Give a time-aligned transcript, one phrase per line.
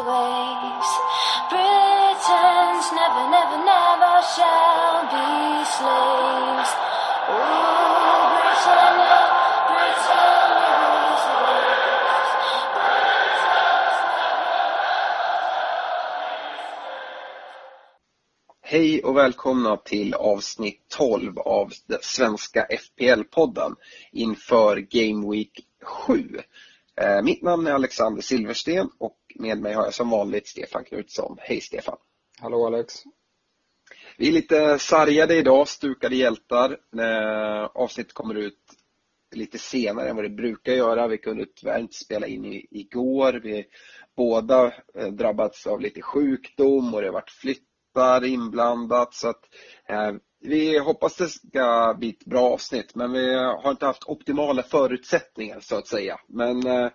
[0.00, 0.88] Rules.
[1.50, 6.72] Britons never, never, never shall be slaves.
[7.28, 9.20] Ooh, Britannia,
[9.68, 12.30] Britannia rules the waves.
[18.62, 23.76] Hej och välkomna till avsnitt 12 av den svenska FPL-podden
[24.12, 26.40] inför Game Week 7.
[27.02, 31.36] Eh, Mitt namn är Alexander Silversten och med mig har jag som vanligt Stefan Knutsson.
[31.40, 31.96] Hej Stefan!
[32.40, 32.94] Hallå Alex.
[34.18, 36.70] Vi är lite sargade idag, stukade hjältar.
[36.98, 38.58] Eh, Avsnittet kommer ut
[39.34, 41.08] lite senare än vad det brukar göra.
[41.08, 43.40] Vi kunde tyvärr inte spela in i, igår.
[43.42, 43.64] Vi
[44.16, 47.30] båda eh, drabbats av lite sjukdom och det har varit
[47.92, 49.14] flyttar inblandat.
[49.14, 49.40] Så att,
[49.88, 54.62] eh, vi hoppas det ska bli ett bra avsnitt men vi har inte haft optimala
[54.62, 56.20] förutsättningar så att säga.
[56.28, 56.90] Men eh,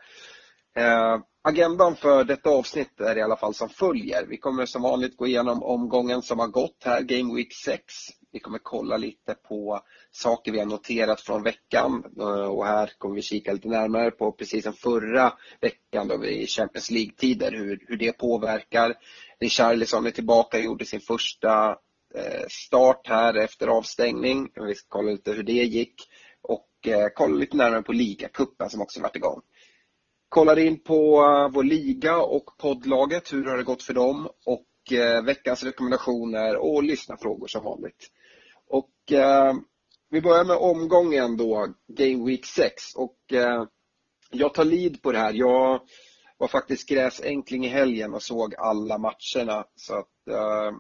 [0.78, 4.26] Eh, agendan för detta avsnitt är i alla fall som följer.
[4.30, 7.84] Vi kommer som vanligt gå igenom omgången som har gått här, Game Week 6.
[8.32, 13.16] Vi kommer kolla lite på saker vi har noterat från veckan eh, och här kommer
[13.16, 17.86] vi kika lite närmare på precis som förra veckan då vi i Champions League-tider, hur,
[17.88, 18.94] hur det påverkar.
[19.40, 21.70] Richarlison är tillbaka och gjorde sin första
[22.16, 24.50] eh, start här efter avstängning.
[24.56, 25.96] Vi ska kolla lite hur det gick
[26.42, 29.42] och eh, kolla lite närmare på ligacupen som också varit igång
[30.30, 33.34] kollar in på eh, vår liga och poddlaget.
[33.34, 34.30] Hur har det gått för dem?
[34.46, 34.64] Och
[35.26, 38.08] veckans rekommendationer och lyssnarfrågor som vanligt.
[38.68, 38.92] Och
[40.10, 42.96] vi börjar med omgången då, Game Week 6.
[42.96, 43.18] Och
[44.32, 45.34] jag tar lead på det här.
[45.34, 45.82] Jag
[46.38, 49.66] var faktiskt gräsänkling i helgen och såg alla matcherna.
[49.76, 50.76] Så att, eh,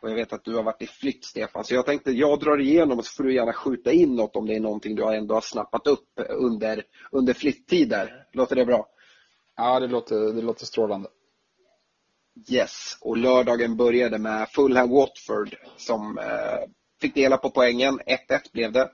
[0.00, 2.60] och jag vet att du har varit i flytt Stefan, så jag tänkte jag drar
[2.60, 5.34] igenom och så får du gärna skjuta in något om det är någonting du ändå
[5.34, 8.26] har snappat upp under, under flytttider.
[8.32, 8.86] Låter det bra?
[9.56, 11.08] Ja, det låter, det låter strålande.
[12.48, 16.68] Yes, och lördagen började med Fulham Watford som eh,
[17.00, 18.00] fick dela på poängen.
[18.00, 18.90] 1-1 blev det.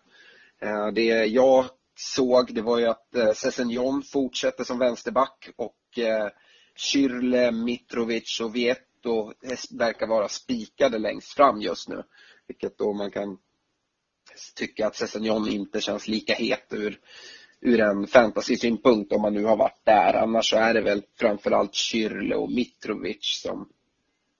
[0.61, 1.65] Eh, det jag
[1.97, 6.29] såg det var ju att eh, Sessignon fortsätter som vänsterback och Eh,
[6.77, 9.33] Kyrle, Mitrovic och Vietto
[9.71, 12.03] verkar vara spikade längst fram just nu.
[12.47, 13.39] Vilket då man kan
[14.55, 17.01] tycka att Sessignon inte känns lika het ur,
[17.61, 20.15] ur en fantasy-synpunkt om man nu har varit där.
[20.15, 23.69] Annars så är det väl framförallt Kyrle och Mitrovic som,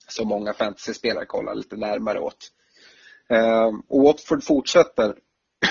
[0.07, 2.51] som många fantasyspelare kollar lite närmare åt.
[3.29, 5.15] Eh, och Watford fortsätter,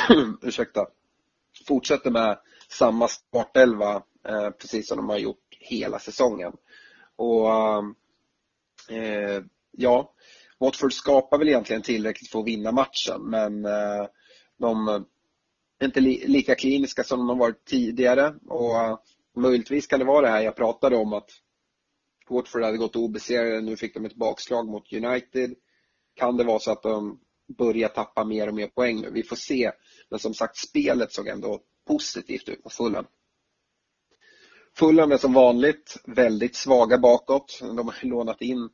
[0.43, 0.87] ursäkta,
[1.67, 6.53] fortsätter med samma startelva Eh, precis som de har gjort hela säsongen.
[7.17, 7.49] Och
[8.89, 10.13] eh, ja,
[10.59, 14.07] Watford skapar väl egentligen tillräckligt för att vinna matchen men eh,
[14.59, 14.89] de
[15.79, 19.05] är inte li lika kliniska som de varit tidigare och
[19.37, 21.31] möjligtvis kan det vara det här jag pratade om att
[22.29, 25.55] Watford hade gått obesegrade, nu fick de ett bakslag mot United.
[26.15, 27.21] Kan det vara så att de
[27.59, 29.11] börjar tappa mer och mer poäng nu?
[29.11, 29.73] Vi får se.
[30.09, 33.07] Men som sagt, spelet såg ändå positivt ut på Fulham.
[34.77, 37.61] Fulham är som vanligt väldigt svaga bakåt.
[37.61, 38.69] De har lånat in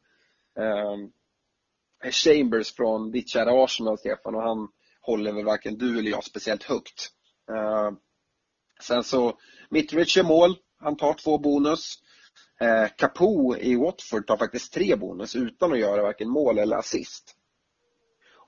[0.59, 4.69] eh, Chambers från ditt kära Arsenal, Stefan, och han
[5.01, 7.11] håller väl varken du eller jag speciellt högt.
[7.51, 7.91] Eh,
[8.83, 9.39] sen så,
[9.71, 10.57] Mitrovic gör mål.
[10.79, 11.95] Han tar två bonus.
[12.61, 17.37] Eh, Capo i Watford tar faktiskt tre bonus utan att göra varken mål eller assist.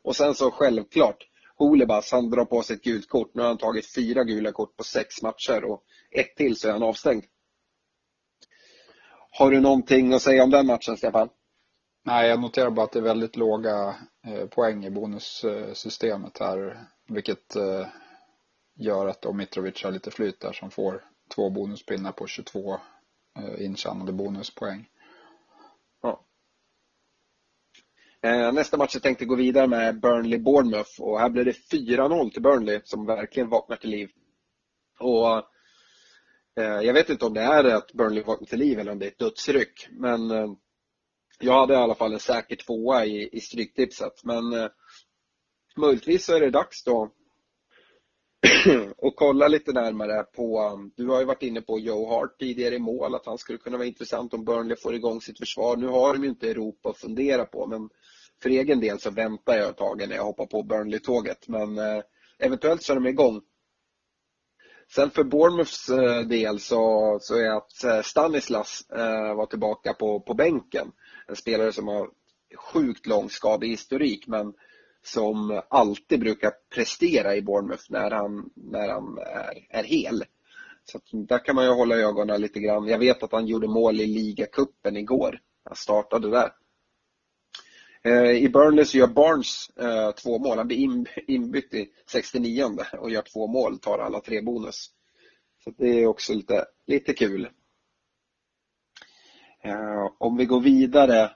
[0.02, 3.34] Och sen så självklart, Holebas, han drar på sig ett gult kort.
[3.34, 6.72] Nu har han tagit fyra gula kort på sex matcher och ett till så är
[6.72, 7.24] han avstängd.
[9.34, 11.28] Har du någonting att säga om den matchen, Stefan?
[12.04, 13.94] Nej, jag noterar bara att det är väldigt låga
[14.26, 17.86] eh, poäng i bonussystemet här, vilket eh,
[18.74, 22.74] gör att Mitrovic har lite flyt där som får två bonuspinnar på 22
[23.38, 24.88] eh, intjänade bonuspoäng.
[26.02, 26.24] Ja.
[28.52, 32.80] Nästa match jag tänkte gå vidare med Burnley-Bournemouth och här blev det 4-0 till Burnley
[32.84, 34.10] som verkligen vaknar till liv.
[35.00, 35.51] Och
[36.56, 39.06] Eh, jag vet inte om det är att Burnley vaknar till liv eller om det
[39.06, 40.52] är ett dödsryck men eh,
[41.40, 44.68] jag hade i alla fall en säker tvåa i, i stryktipset men eh,
[45.76, 47.12] möjligtvis så är det dags då
[48.96, 52.74] och kolla lite närmare på, um, du har ju varit inne på Joe Hart tidigare
[52.74, 55.76] i mål, att han skulle kunna vara intressant om Burnley får igång sitt försvar.
[55.76, 57.88] Nu har de ju inte Europa att fundera på, men
[58.42, 61.48] för egen del så väntar jag ett tag när jag hoppar på Burnley-tåget.
[61.48, 61.78] Men
[62.38, 63.40] eventuellt så är de igång.
[64.94, 70.20] Sen för Bournemouths eh, del så, så är att eh, Stanislas eh, var tillbaka på,
[70.20, 70.92] på bänken.
[71.28, 72.08] En spelare som har
[72.56, 74.54] sjukt lång skadehistorik men
[75.04, 80.24] som alltid brukar prestera i Bournemouth när han, när han är, är hel.
[80.84, 82.88] Så där kan man ju hålla ögonen lite grann.
[82.88, 85.40] Jag vet att han gjorde mål i ligacupen igår.
[85.64, 86.52] Han startade där.
[88.04, 90.58] Eh, I Burnley så gör Barnes eh, två mål.
[90.58, 92.64] Han blir inbytt i 69
[92.98, 94.90] och gör två mål, tar alla tre bonus.
[95.64, 97.48] Så det är också lite, lite kul.
[99.64, 101.30] Eh, om vi går vidare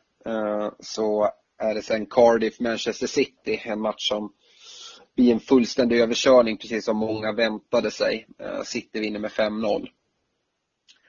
[0.80, 4.32] så är det sen Cardiff-Manchester City, en match som
[5.16, 8.26] blir en fullständig överkörning precis som många väntade sig.
[8.64, 9.88] City vinner med 5-0.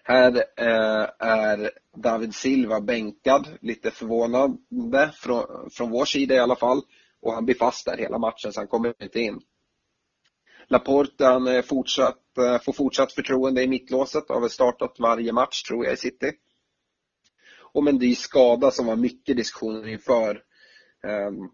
[0.10, 6.82] Här eh, är David Silva bänkad, lite förvånande från, från vår sida i alla fall.
[7.22, 9.42] Och han blir fast där hela matchen så han kommer inte in.
[10.68, 15.34] Laporte han eh, fortsatt, eh, får fortsatt förtroende i mittlåset och har väl startat varje
[15.34, 16.32] match tror jag i City
[17.60, 20.44] och Mendy skada som var mycket diskussioner inför.
[21.08, 21.50] Ehm,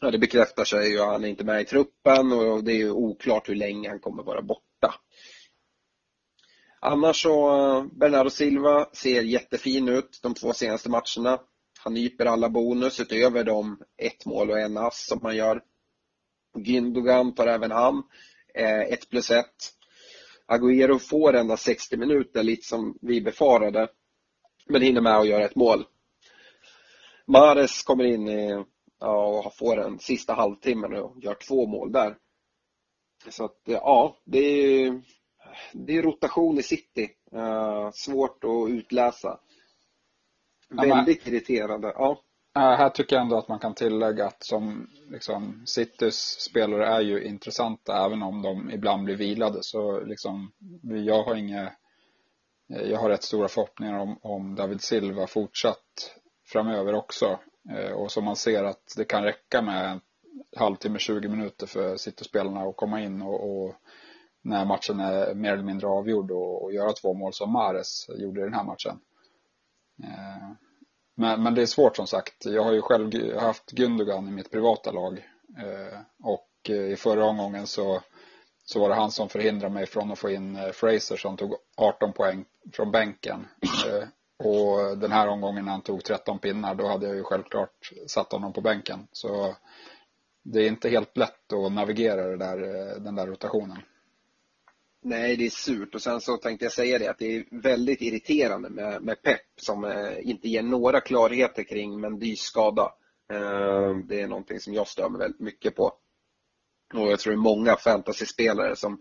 [0.00, 1.00] ja, det bekräftar sig ju.
[1.00, 4.42] Han är inte med i truppen och det är oklart hur länge han kommer vara
[4.42, 4.94] borta.
[6.86, 11.40] Annars så, eh, Bernardo Silva ser jättefin ut de två senaste matcherna.
[11.80, 15.62] Han nyper alla bonus utöver de ett mål och en ass som han gör.
[16.58, 18.02] Gündogan tar även han
[18.54, 19.72] eh, ett plus ett.
[20.46, 23.88] Agüero får endast 60 minuter, lite som vi befarade.
[24.66, 25.84] Men hinner med att göra ett mål.
[27.26, 28.64] Mares kommer in i,
[29.00, 32.16] ja, och får den sista halvtimmen och gör två mål där.
[33.28, 35.02] Så att ja, det är,
[35.72, 37.10] det är rotation i city.
[37.34, 39.38] Uh, svårt att utläsa.
[40.70, 41.92] Väldigt ja, irriterande.
[41.94, 42.20] Ja.
[42.56, 47.24] Här tycker jag ändå att man kan tillägga att som liksom, Citys spelare är ju
[47.24, 49.58] intressanta även om de ibland blir vilade.
[49.62, 50.52] Så liksom,
[50.82, 51.72] jag har inga
[52.72, 56.14] Eh, jag har rätt stora förhoppningar om, om David Silva fortsatt
[56.46, 57.38] framöver också.
[57.70, 60.00] Eh, och som man ser att det kan räcka med en
[60.56, 63.74] halvtimme, 20 minuter för City-spelarna att komma in och, och,
[64.44, 68.40] när matchen är mer eller mindre avgjord och, och göra två mål som Mares gjorde
[68.40, 69.00] i den här matchen.
[70.02, 70.50] Eh,
[71.14, 72.46] men, men det är svårt som sagt.
[72.46, 77.24] Jag har ju själv haft Gundogan i mitt privata lag eh, och eh, i förra
[77.24, 78.00] omgången så
[78.64, 81.54] så var det han som förhindrade mig från att få in eh, Fraser som tog
[81.76, 83.46] 18 poäng från bänken.
[83.62, 84.08] Eh,
[84.46, 88.32] och den här omgången när han tog 13 pinnar, då hade jag ju självklart satt
[88.32, 89.06] honom på bänken.
[89.12, 89.56] Så
[90.42, 93.78] det är inte helt lätt att navigera det där, eh, den där rotationen.
[95.06, 98.02] Nej, det är surt och sen så tänkte jag säga det att det är väldigt
[98.02, 102.92] irriterande med, med Pep som eh, inte ger några klarheter kring Mendys skada.
[103.32, 105.84] Eh, det är någonting som jag stör mig väldigt mycket på.
[106.94, 109.00] Och jag tror det är många fantasyspelare som,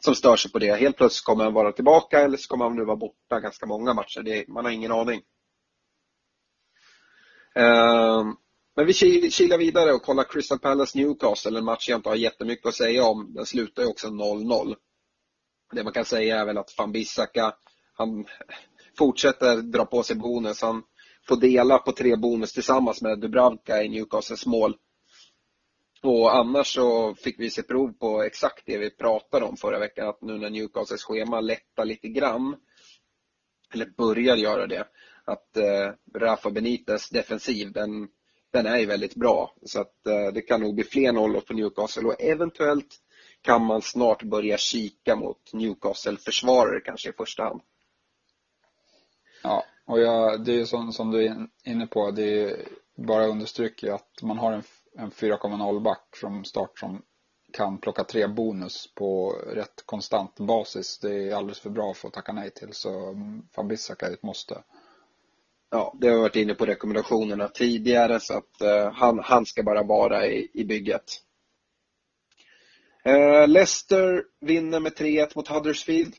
[0.00, 0.74] som stör sig på det.
[0.74, 3.94] Helt plötsligt kommer han vara tillbaka eller så kommer han nu vara borta ganska många
[3.94, 4.22] matcher.
[4.22, 5.20] Det, man har ingen aning.
[7.54, 8.24] Eh,
[8.76, 8.92] men vi
[9.30, 13.04] kilar vidare och kollar Crystal Palace Newcastle, en match jag inte har jättemycket att säga
[13.04, 13.34] om.
[13.34, 14.76] Den slutar ju också 0-0.
[15.72, 17.54] Det man kan säga är väl att van Bissaka,
[17.92, 18.26] han
[18.98, 20.62] fortsätter dra på sig bonus.
[20.62, 20.82] Han
[21.28, 24.76] får dela på tre bonus tillsammans med Dubravka i Newcastles mål.
[26.02, 30.08] Och annars så fick vi se prov på exakt det vi pratade om förra veckan,
[30.08, 32.56] att nu när Newcastles schema lättar lite grann,
[33.74, 34.86] eller börjar göra det,
[35.24, 38.08] att eh, Rafa Benites defensiv, den,
[38.52, 39.54] den är ju väldigt bra.
[39.62, 42.98] Så att eh, det kan nog bli fler nollor på Newcastle och eventuellt
[43.42, 47.60] kan man snart börja kika mot Newcastle-försvarare kanske i första hand.
[49.42, 53.26] Ja, och jag, det är ju som, som du är inne på, det är bara
[53.26, 54.62] understryker att man har en
[54.94, 57.02] en 4,0 back från start som
[57.52, 60.98] kan plocka tre bonus på rätt konstant basis.
[60.98, 62.72] Det är alldeles för bra för att tacka nej till.
[62.72, 62.90] Så
[63.56, 64.62] van Bissaka är ett måste.
[65.70, 69.82] Ja, det har varit inne på rekommendationerna tidigare så att uh, han, han ska bara
[69.82, 71.22] vara i, i bygget.
[73.04, 76.14] Eh, Leicester vinner med 3-1 mot Huddersfield.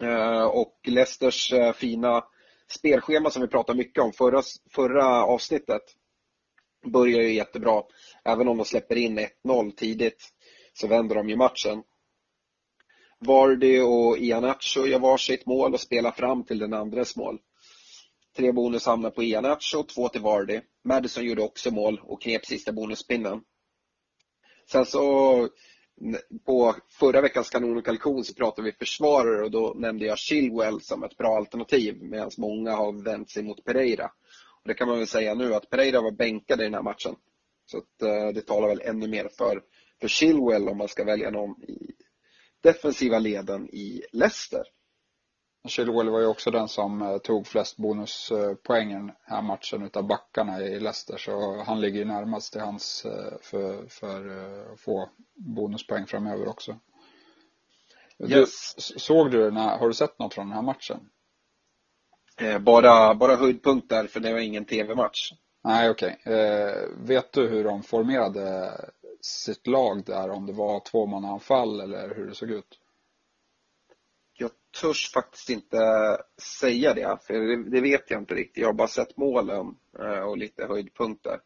[0.00, 2.24] Eh, och Leicesters eh, fina
[2.70, 5.82] spelschema som vi pratade mycket om förra, förra avsnittet
[6.86, 7.82] börjar ju jättebra.
[8.24, 10.28] Även om de släpper in 1-0 tidigt
[10.72, 11.82] så vänder de ju matchen.
[13.18, 17.38] Vardy och Ianacho gör varsitt mål och spelar fram till den andres mål.
[18.36, 20.60] Tre bonus hamnar på Ianacho, två till Vardy.
[20.84, 23.40] Madison gjorde också mål och knep sista bonuspinnen.
[24.72, 25.48] Sen så
[26.46, 30.80] på förra veckans kanon och kalkon så pratade vi försvarare och då nämnde jag Chilwell
[30.80, 34.04] som ett bra alternativ medan många har vänt sig mot Pereira.
[34.62, 37.14] Och det kan man väl säga nu att Pereira var bänkad i den här matchen.
[37.66, 39.62] Så att, eh, det talar väl ännu mer för,
[40.00, 41.92] för Chilwell om man ska välja någon i
[42.60, 44.62] defensiva leden i Leicester.
[45.68, 50.06] Chilwell var ju också den som eh, tog flest bonuspoäng i den här matchen utav
[50.06, 54.80] backarna i Leicester så han ligger ju närmast till hans eh, för, för eh, att
[54.80, 56.76] få bonuspoäng framöver också.
[58.18, 58.74] Yes.
[58.74, 61.10] Du, såg du den här, har du sett något från den här matchen?
[62.60, 65.32] Bara, bara höjdpunkter för det var ingen tv-match.
[65.64, 66.18] Nej, okej.
[66.20, 66.34] Okay.
[66.34, 68.72] Eh, vet du hur de formerade
[69.20, 70.30] sitt lag där?
[70.30, 72.78] Om det var tvåmannaanfall eller hur det såg ut?
[74.40, 75.78] Jag törs faktiskt inte
[76.60, 78.62] säga det, för det, det vet jag inte riktigt.
[78.62, 81.40] Jag har bara sett målen eh, och lite höjdpunkter.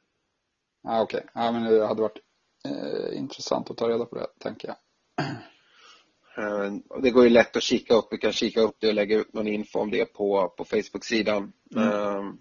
[0.85, 1.31] Ah, Okej, okay.
[1.35, 2.19] ja, men det hade varit
[2.65, 4.77] eh, intressant att ta reda på det, tänker jag.
[6.39, 6.73] Eh,
[7.03, 8.09] det går ju lätt att kika upp.
[8.11, 11.53] Vi kan kika upp det och lägga ut någon info om det på, på Facebook-sidan.
[11.77, 11.89] Mm.
[11.89, 12.35] Uh,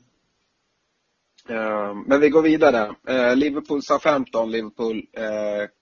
[1.50, 2.96] uh, men vi går vidare.
[3.10, 4.52] Uh, Liverpool Southampton.
[4.52, 5.08] Liverpool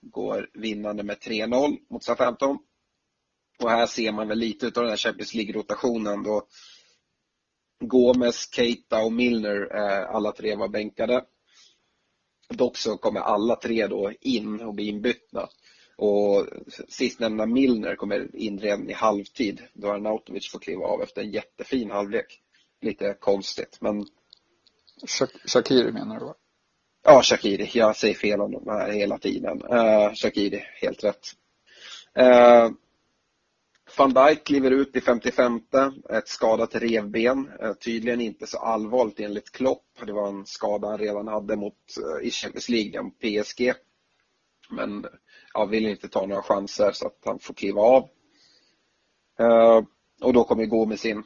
[0.01, 2.57] går vinnande med 3-0 mot Southampton.
[3.61, 6.47] Och här ser man väl lite av den här Champions League-rotationen då
[7.79, 9.71] Gomes, Keita och Milner
[10.05, 11.25] alla tre var bänkade.
[12.49, 15.49] Dock så kommer alla tre då in och blir inbytta.
[15.97, 16.47] Och
[16.89, 21.91] sistnämnda Milner kommer in redan i halvtid då Arnautovic får kliva av efter en jättefin
[21.91, 22.41] halvlek.
[22.81, 24.05] Lite konstigt men
[25.45, 26.35] Shakiri menar du va?
[27.03, 27.69] Ja, Shakiri.
[27.73, 29.61] Jag säger fel om här hela tiden.
[29.63, 31.27] Uh, Shakiri, helt rätt.
[32.19, 32.71] Uh,
[33.97, 35.61] Van Dijk kliver ut i 55
[36.09, 37.51] ett skadat revben.
[37.59, 39.85] Eh, tydligen inte så allvarligt enligt Klopp.
[40.05, 43.73] Det var en skada han redan hade mot, eh, i Champions League, mot PSG.
[44.69, 45.05] Men
[45.53, 48.09] ja, vill inte ta några chanser så att han får kliva av.
[49.39, 49.83] Eh,
[50.21, 51.23] och då kommer gå med sin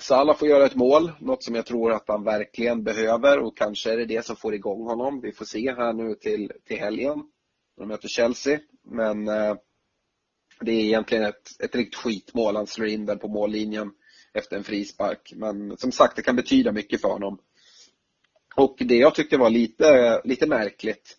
[0.00, 3.92] Salah får göra ett mål, något som jag tror att han verkligen behöver och kanske
[3.92, 5.20] är det det som får igång honom.
[5.20, 7.18] Vi får se här nu till, till helgen
[7.76, 8.60] när de möter Chelsea.
[8.84, 9.28] Men
[10.60, 12.56] det är egentligen ett, ett riktigt skitmål.
[12.56, 13.90] Han slår in den på mållinjen
[14.34, 15.32] efter en frispark.
[15.36, 17.38] Men som sagt, det kan betyda mycket för honom.
[18.56, 21.18] Och det jag tyckte var lite, lite märkligt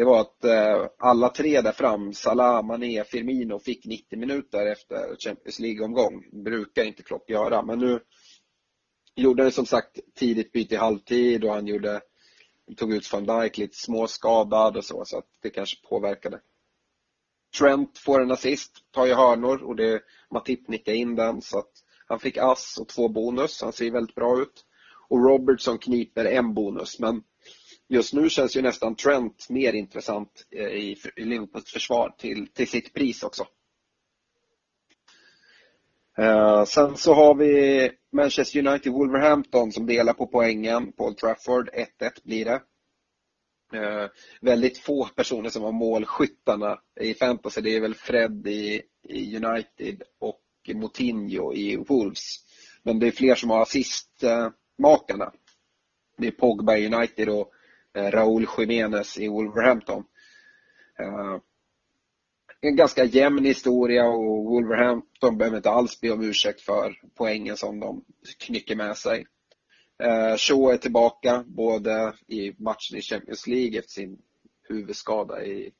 [0.00, 5.16] det var att eh, alla tre där fram, Salah, Mané, Firmino fick 90 minuter efter
[5.18, 6.24] Champions League-omgång.
[6.44, 8.00] brukar inte Klopp göra, men nu
[9.16, 12.00] gjorde han som sagt tidigt byte i halvtid och han gjorde,
[12.76, 16.40] tog ut van Dijk lite småskadad och så, så att det kanske påverkade.
[17.58, 21.72] Trent får en assist, tar ju hörnor och det, Matip nickar in den så att
[22.06, 24.64] han fick ass och två bonus, han ser väldigt bra ut.
[25.08, 27.22] Och Robertson kniper en bonus, men
[27.88, 32.94] just nu känns ju nästan Trent mer intressant eh, i Liverpools försvar till, till sitt
[32.94, 33.46] pris också.
[36.18, 40.92] Uh, sen så har vi Manchester United Wolverhampton som delar på poängen.
[40.92, 41.86] Paul Trafford 1-1
[42.24, 42.62] blir det.
[43.72, 44.06] Eh,
[44.40, 47.60] väldigt få personer som har målskyttarna i fantasy.
[47.60, 50.40] Det är väl Fred i, i United och
[50.74, 52.36] Moutinho i Wolves.
[52.82, 55.32] Men det är fler som har assistmakarna.
[56.18, 57.52] Det är Pogba i United och
[57.96, 60.04] Eh, Raúl Jiménez i Wolverhampton.
[60.98, 61.40] Eh,
[62.60, 67.80] en ganska jämn historia och Wolverhampton behöver inte alls be om ursäkt för poängen som
[67.80, 68.04] de
[68.38, 69.26] knycker med sig.
[70.00, 74.18] Eh, Shaw är tillbaka både i matchen i Champions League efter sin
[74.68, 75.72] huvudskada i,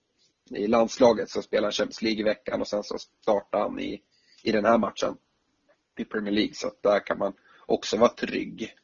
[0.51, 4.01] i landslaget så spelar han Champions League i veckan och sen så startar han i,
[4.43, 5.17] i den här matchen
[5.99, 7.33] i Premier League så där kan man
[7.67, 8.75] också vara trygg.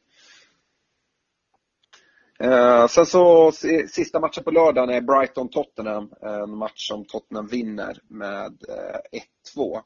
[2.39, 3.51] Eh, sen så
[3.89, 6.13] sista matchen på lördagen är Brighton-Tottenham.
[6.21, 9.19] En match som Tottenham vinner med eh,
[9.55, 9.81] 1-2.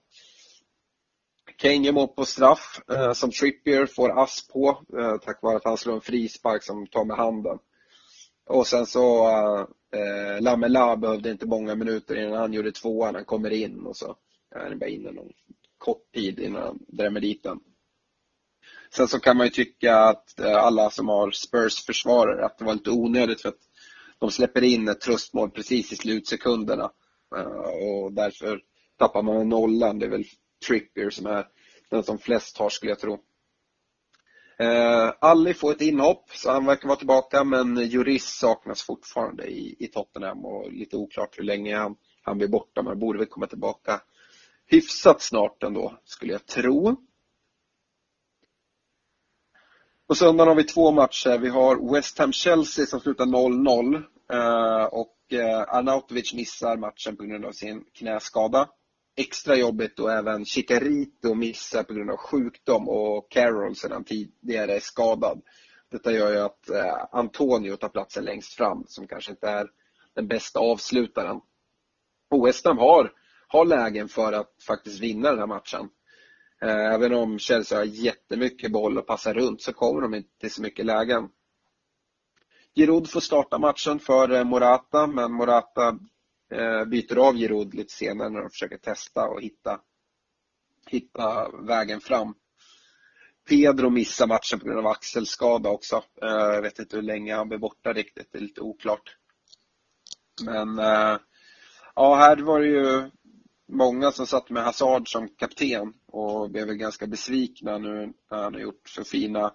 [1.61, 5.65] Kane gör mål på straff eh, som Trippier får ass på eh, tack vare att
[5.65, 7.59] han slår en frispark som tar med handen.
[8.49, 9.59] Och sen så eh,
[9.99, 13.15] eh Lamela behövde inte många minuter innan han gjorde tvåan.
[13.15, 14.15] Han kommer in och så
[14.55, 15.31] är han bara inne någon
[15.77, 17.59] kort tid innan han drämmer dit den.
[18.93, 22.65] Sen så kan man ju tycka att eh, alla som har Spurs försvarare att det
[22.65, 23.61] var lite onödigt för att
[24.19, 26.91] de släpper in ett tröstmål precis i slutsekunderna.
[27.35, 28.61] Eh, och därför
[28.97, 29.99] tappar man nollan.
[29.99, 30.25] Det är väl
[30.67, 31.47] Trippier som är
[31.89, 33.19] den som flest har skulle jag tro.
[34.59, 39.75] Eh, Ali får ett inhopp, så han verkar vara tillbaka, men Juris saknas fortfarande i,
[39.79, 43.47] i Tottenham och lite oklart hur länge han, han blir borta, men borde väl komma
[43.47, 44.01] tillbaka
[44.71, 46.95] hyfsat snart ändå, skulle jag tro.
[50.07, 51.37] På söndagen har vi två matcher.
[51.37, 53.95] Vi har West Ham-Chelsea som slutar 0-0
[54.33, 58.69] eh, och eh, Arnautovic missar matchen på grund av sin knäskada.
[59.21, 64.79] Extra jobbigt och även Chicarito missar på grund av sjukdom och Carroll sedan tidigare är
[64.79, 65.41] skadad.
[65.91, 69.67] Detta gör ju att eh, Antonio tar platsen längst fram som kanske inte är
[70.15, 71.41] den bästa avslutaren.
[72.29, 73.11] Och West Ham har,
[73.47, 75.89] har lägen för att faktiskt vinna den här matchen.
[76.61, 80.51] Eh, även om Chelsea har jättemycket boll och passar runt så kommer de inte till
[80.51, 81.29] så mycket lägen.
[82.75, 85.99] Giroud får starta matchen för eh, Morata, men Morata
[86.51, 89.79] Eh, byter av Giroud lite senare när de försöker testa och hitta,
[90.87, 92.33] hitta vägen fram.
[93.49, 95.95] Pedro missar matchen på grund av axelskada också.
[96.21, 99.17] Eh, jag vet inte hur länge han blir borta riktigt, det är lite oklart.
[100.45, 101.17] Men eh,
[101.95, 103.09] ja, här var det ju
[103.67, 108.53] många som satt med Hazard som kapten och blev väl ganska besvikna nu när han
[108.53, 109.53] har gjort så fina,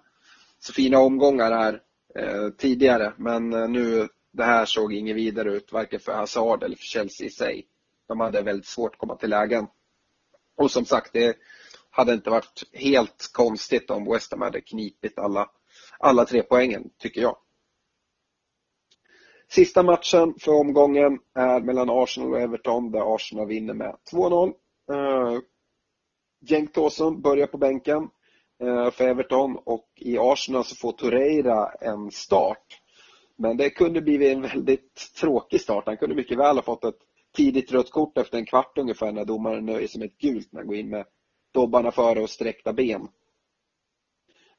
[0.59, 1.81] så fina omgångar här
[2.15, 3.13] eh, tidigare.
[3.17, 7.29] Men nu, det här såg inget vidare ut, varken för Hazard eller för Chelsea i
[7.29, 7.67] sig.
[8.07, 9.67] De hade väldigt svårt att komma till lägen.
[10.57, 11.37] Och som sagt, det
[11.89, 15.49] hade inte varit helt konstigt om West Ham hade knipit alla,
[15.99, 17.37] alla tre poängen, tycker jag.
[19.49, 24.53] Sista matchen för omgången är mellan Arsenal och Everton där Arsenal vinner med 2-0.
[24.91, 25.39] Uh, eh,
[26.49, 28.09] Cenk börjar på bänken
[28.63, 32.81] uh, för Everton och i Arsenal så får Torreira en start.
[33.37, 35.83] Men det kunde blivit en väldigt tråkig start.
[35.85, 36.99] Han kunde mycket väl ha fått ett
[37.35, 40.59] tidigt rött kort efter en kvart ungefär när domaren nöjer sig med ett gult när
[40.59, 41.05] han går in med
[41.53, 43.07] dobbarna före och sträckta ben.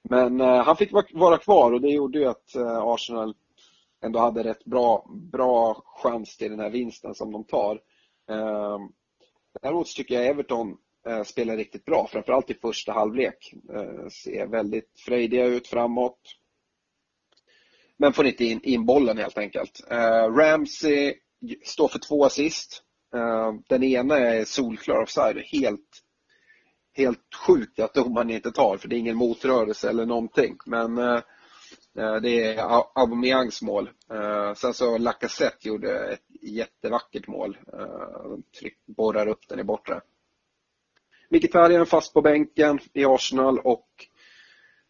[0.02, 3.34] Men eh, han fick vara kvar och det gjorde ju att eh, Arsenal
[4.04, 7.80] ändå hade rätt bra, bra chans till den här vinsten som de tar.
[8.30, 8.78] Eh,
[9.62, 10.76] däremot tycker jag Everton
[11.08, 13.54] eh, spelar riktigt bra, framförallt i första halvlek.
[14.24, 16.37] Ser väldigt frejdiga ut framåt.
[17.98, 19.86] Men får inte in, in bollen helt enkelt.
[19.90, 21.14] Eh, Ramsey
[21.64, 22.82] står för två assist.
[23.14, 26.02] Eh, den ena är solklar offside, helt,
[26.96, 30.56] helt sjukt att domaren inte tar, för det är ingen motrörelse eller någonting.
[30.66, 31.22] Men eh,
[31.98, 32.58] eh det är
[32.94, 33.90] Aubameyangs mål.
[34.10, 37.58] Eh, sen så Lacazette gjorde ett jättevackert mål.
[37.72, 40.00] Eh, tryck, borrar upp den i bortre.
[41.30, 43.88] Mkhitaryan fast på bänken i Arsenal och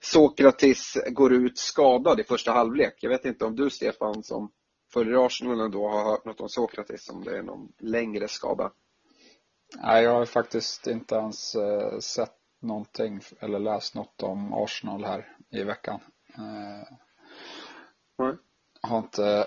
[0.01, 2.95] Sokratis går ut skadad i första halvlek.
[3.01, 4.51] Jag vet inte om du Stefan som
[4.93, 8.73] följer Arsenal ändå har hört något om Sokratis, om det är någon längre skada?
[9.77, 11.57] Nej, jag har faktiskt inte ens
[12.01, 16.01] sett någonting eller läst något om Arsenal här i veckan.
[16.37, 16.87] Nej.
[18.81, 19.47] Har inte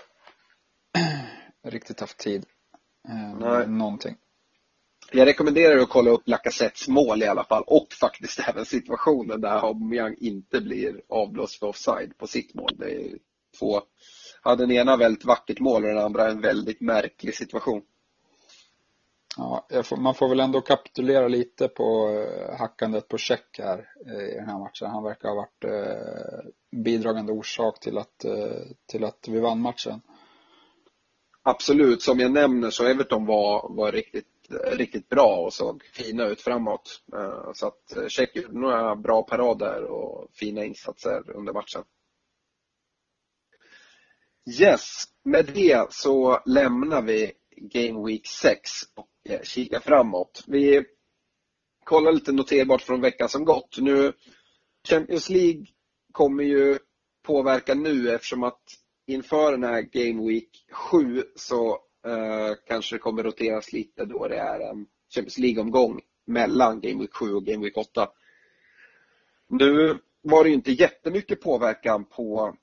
[1.63, 2.45] riktigt haft tid.
[3.09, 3.67] Eh, Nej.
[3.67, 4.17] Någonting.
[5.13, 9.67] Jag rekommenderar att kolla upp Lacazettes mål i alla fall och faktiskt även situationen där
[9.67, 12.75] Aubameyang inte blir avblåst för offside på sitt mål.
[12.77, 13.17] Det är
[13.59, 13.81] två,
[14.43, 17.81] ja, den ena väldigt vackert mål och den andra en väldigt märklig situation.
[19.37, 24.33] Ja, får, man får väl ändå kapitulera lite på eh, hackandet på check här eh,
[24.33, 24.89] i den här matchen.
[24.89, 26.49] Han verkar ha varit eh,
[26.83, 28.25] bidragande orsak till att,
[28.91, 30.01] till att vi vann matchen.
[31.43, 36.25] Absolut, som jag nämner så Everton var, var riktigt, Eh, riktigt bra och såg fina
[36.25, 37.01] ut framåt.
[37.13, 41.83] Eh, så att eh, Check gjorde några bra parader och fina insatser under matchen.
[44.59, 49.07] Yes, med det så lämnar vi Game Week 6 och
[49.43, 50.43] kikar framåt.
[50.47, 50.85] Vi
[51.83, 53.77] kollar lite noterbart från veckan som gått.
[53.77, 54.13] Nu,
[54.87, 55.65] Champions League
[56.11, 56.79] kommer ju
[57.23, 58.61] påverka nu eftersom att
[59.07, 64.37] inför den här Game Week 7 så Eh, kanske det kommer roteras lite då det
[64.37, 64.85] är en
[65.15, 68.09] Champions League-omgång mellan Game Week 7 och Game Week 8.
[69.49, 72.55] Nu var det ju inte jättemycket påverkan på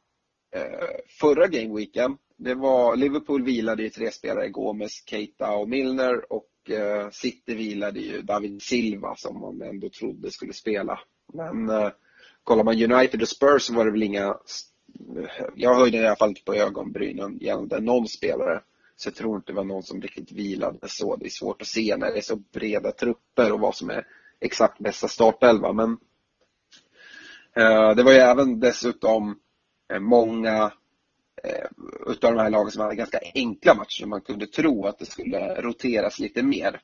[0.54, 0.88] eh,
[1.20, 6.70] förra Game Weeken det var, Liverpool vilade ju tre spelare, Gomes, Keita och Milner och
[6.70, 11.00] eh, City vilade ju David Silva som man ändå trodde skulle spela.
[11.32, 11.90] Men eh,
[12.44, 14.36] kollar man United och Spurs så var det väl inga,
[15.54, 18.60] jag höjde i alla fall inte på ögonbrynen gällande någon spelare.
[19.00, 21.16] Så jag tror inte det var någon som riktigt vilade så.
[21.16, 24.06] Det är svårt att se när det är så breda trupper och vad som är
[24.40, 25.72] exakt bästa startelva.
[25.72, 25.98] Men
[27.56, 29.38] eh, det var ju även dessutom
[29.92, 30.72] eh, många
[31.44, 31.66] eh,
[32.06, 34.06] utav de här lagen som hade ganska enkla matcher.
[34.06, 36.80] Man kunde tro att det skulle roteras lite mer.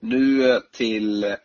[0.00, 1.36] Nu eh, till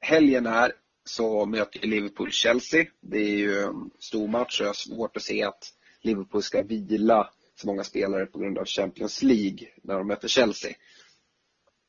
[0.00, 0.72] helgen här
[1.04, 2.86] så möter Liverpool-Chelsea.
[3.00, 6.62] Det är ju en stor match och jag har svårt att se att Liverpool ska
[6.62, 10.72] vila så många spelare på grund av Champions League när de möter Chelsea.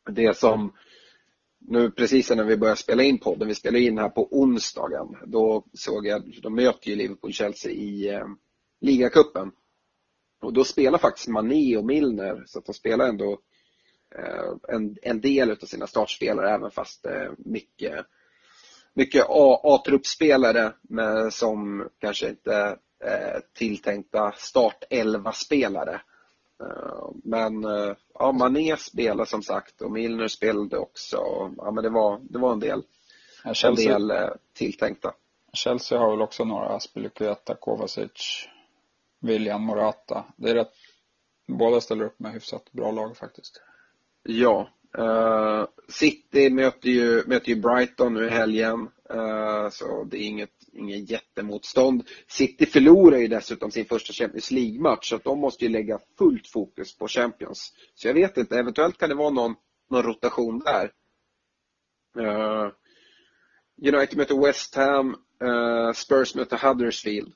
[0.10, 0.74] Det som
[1.60, 5.66] nu precis när vi började spela in podden, vi spelade in här på onsdagen, då
[5.74, 8.28] såg jag, de möter ju Liverpool-Chelsea i eh,
[8.82, 9.52] ligacupen.
[10.42, 13.40] Och då spelar faktiskt Mané och Milner, så att de spelar ändå
[14.16, 18.06] eh, en, en del av sina startspelare även fast eh, mycket,
[18.94, 20.74] mycket A-truppspelare
[21.32, 22.78] som kanske inte
[23.54, 26.02] tilltänkta start 11-spelare.
[26.62, 31.18] Eh, men eh, ja, Mané spelade som sagt och Milner spelade också.
[31.58, 32.84] Ja, men det, var, det var en del,
[33.44, 35.14] ja, Chelsea, en del eh, tilltänkta.
[35.54, 38.48] Chelsea har väl också några, Aspilicueta, Kovacic,
[39.20, 40.26] William Morata.
[40.36, 40.74] Det är rätt,
[41.48, 43.62] båda ställer upp med hyfsat bra lag faktiskt.
[44.24, 44.70] Ja.
[44.98, 48.90] Uh, City möter ju, möter ju Brighton nu i helgen.
[49.14, 52.04] Uh, så det är inget, inget jättemotstånd.
[52.28, 56.48] City förlorar ju dessutom sin första Champions League-match så att de måste ju lägga fullt
[56.48, 57.74] fokus på Champions.
[57.94, 59.56] Så jag vet inte, eventuellt kan det vara någon,
[59.90, 60.92] någon rotation där.
[62.18, 62.72] Uh,
[63.82, 67.34] United möter West Ham, eh, Spurs möter Huddersfield.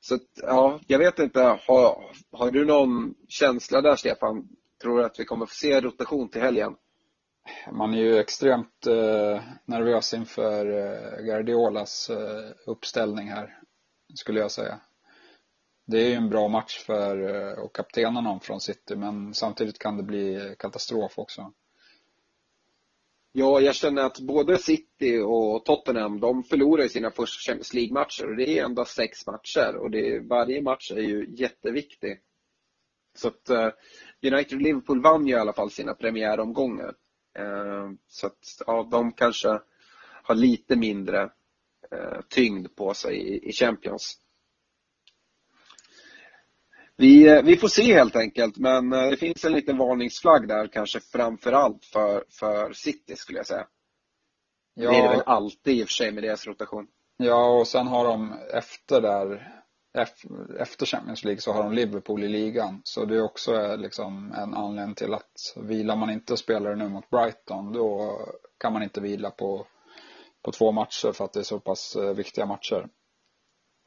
[0.00, 1.40] Så att, ja, jag vet inte.
[1.40, 4.48] Har, har du någon känsla där Stefan?
[4.82, 6.76] Tror du att vi kommer få se rotation till helgen?
[7.72, 13.58] Man är ju extremt eh, nervös inför eh, Guardiolas eh, uppställning här,
[14.14, 14.80] skulle jag säga.
[15.86, 19.78] Det är ju en bra match för eh, att kaptena någon från City, men samtidigt
[19.78, 21.52] kan det bli katastrof också.
[23.32, 28.36] Ja, jag känner att både City och Tottenham, de förlorar sina första Champions League-matcher och
[28.36, 32.20] det är endast sex matcher och det, varje match är ju jätteviktig.
[33.14, 33.68] Så att eh,
[34.22, 36.94] United och Liverpool vann ju i alla fall sina premiäromgångar.
[37.38, 39.60] Uh, så att ja, de kanske
[40.22, 41.22] har lite mindre
[41.92, 44.20] uh, tyngd på sig i, Champions.
[46.96, 50.66] Vi, eh, vi får se helt enkelt, men eh, det finns en liten varningsflagg där
[50.66, 53.66] kanske framförallt för, för City skulle jag säga.
[54.74, 54.90] Ja.
[54.90, 56.86] Det är det väl alltid i och för sig med deras rotation.
[57.16, 59.54] Ja, och sen har de efter där,
[60.58, 62.80] efter Champions League så har de Liverpool i ligan.
[62.84, 66.88] Så det är också eh, liksom en anledning till att vilar man inte spelare nu
[66.88, 68.18] mot Brighton då
[68.58, 69.66] kan man inte vila på,
[70.42, 72.88] på två matcher för att det är så pass eh, viktiga matcher.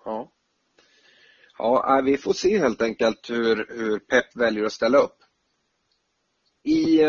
[0.05, 0.31] Ja.
[1.57, 5.13] Ja, eh, vi får se helt enkelt hur, hur Pep väljer att ställa upp.
[6.63, 7.01] I,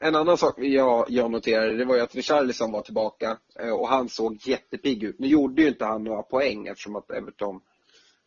[0.00, 3.38] en annan sak jag, jag noterade det var ju att Richarlison var tillbaka
[3.78, 5.18] och han såg jättepigg ut.
[5.18, 7.60] Nu gjorde ju inte han några poäng eftersom att Everton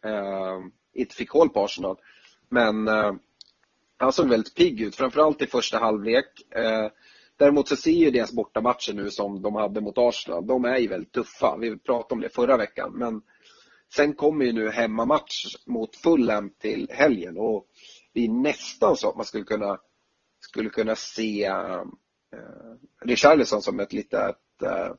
[0.05, 0.59] Eh,
[0.93, 1.97] inte fick hål på Arsenal.
[2.49, 3.13] Men eh,
[3.97, 6.25] han såg väldigt pigg ut, framförallt i första halvlek.
[6.55, 6.87] Eh,
[7.37, 10.87] däremot så ser ju deras bortamatcher nu som de hade mot Arsenal, de är ju
[10.87, 11.57] väldigt tuffa.
[11.57, 12.91] Vi pratade om det förra veckan.
[12.93, 13.21] Men
[13.93, 17.67] Sen kommer ju nu hemmamatch mot Fulham till helgen och
[18.13, 19.79] det är nästan så att man skulle kunna,
[20.39, 21.81] skulle kunna se eh,
[22.33, 24.91] eh Richarlison som ett litet eh,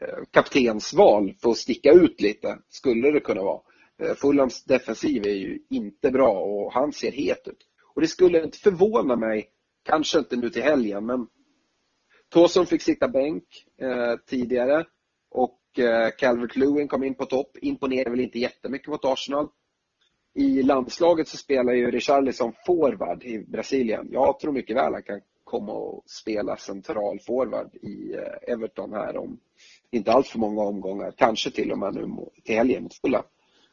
[0.00, 3.60] eh, kaptensval för att sticka ut lite, skulle det kunna vara.
[4.02, 7.66] Eh, Fulhams defensiv är ju inte bra och han ser het ut.
[7.94, 9.48] Och det skulle inte förvåna mig,
[9.84, 11.26] kanske inte nu till helgen, men
[12.28, 13.44] Tåsson fick sitta bänk
[13.80, 14.86] eh, tidigare
[15.30, 17.56] och Eh, Calvert Lewin kom in på topp.
[17.62, 19.48] Imponerade väl inte jättemycket mot Arsenal.
[20.34, 24.08] I landslaget så spelar ju Richarlison forward i Brasilien.
[24.10, 29.16] Jag tror mycket väl han kan komma och spela central forward i eh, Everton här
[29.16, 29.40] om
[29.90, 31.12] inte allt för många omgångar.
[31.16, 32.06] Kanske till och med nu
[32.44, 33.24] till helgen mot Fulham.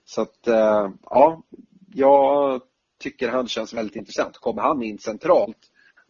[0.06, 1.44] Så att eh, ja,
[1.94, 2.62] jag
[3.00, 4.38] tycker han känns väldigt intressant.
[4.38, 5.58] Kommer han in centralt,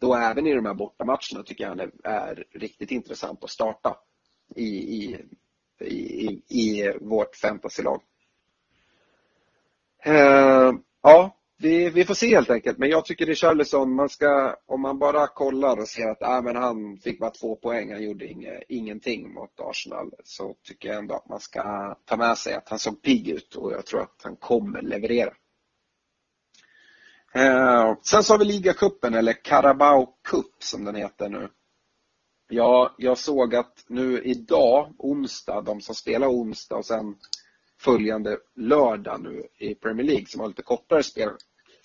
[0.00, 3.96] då även i de här bortamatcherna tycker jag han är, är riktigt intressant att starta
[4.54, 5.24] i, i
[5.80, 8.02] i, i vårt fantasylag.
[10.06, 12.78] Uh, ja, vi, vi får se helt enkelt.
[12.78, 16.56] Men jag tycker Richarlison, man ska, om man bara kollar och ser att äh, men
[16.56, 21.14] han fick bara två poäng, han gjorde inge, ingenting mot Arsenal, så tycker jag ändå
[21.14, 24.20] att man ska ta med sig att han såg pigg ut och jag tror att
[24.22, 25.32] han kommer leverera.
[27.34, 31.48] Eh, sen så har vi ligacupen, eller Carabao Cup som den heter nu.
[32.48, 37.16] Ja, jag såg att nu idag, onsdag, de som spelar onsdag och sen
[37.80, 41.30] följande lördag nu i Premier League som har lite kortare spel,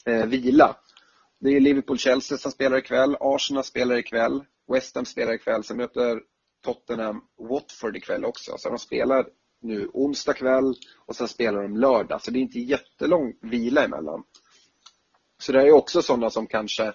[0.05, 0.75] eh, vila.
[1.39, 6.21] Det är Liverpool-Chelsea som spelar ikväll, Arsenal spelar ikväll, West Ham spelar ikväll, sen möter
[6.63, 8.57] Tottenham Watford ikväll också.
[8.57, 9.27] Så de spelar
[9.61, 12.21] nu onsdag kväll och sen spelar de lördag.
[12.21, 14.23] Så det är inte jättelång vila emellan.
[15.37, 16.93] Så det är också sådana som kanske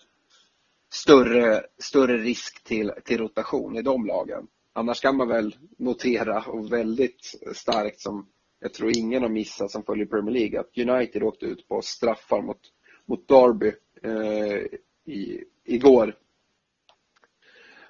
[0.92, 4.46] större, större risk till, till rotation i de lagen.
[4.72, 8.26] annars kan man väl notera och väldigt starkt som
[8.60, 12.42] jag tror ingen har missat som följer Premier League att United åkte ut på straffar
[12.42, 12.60] mot,
[13.06, 14.78] mot Derby eh,
[15.14, 16.16] i, igår.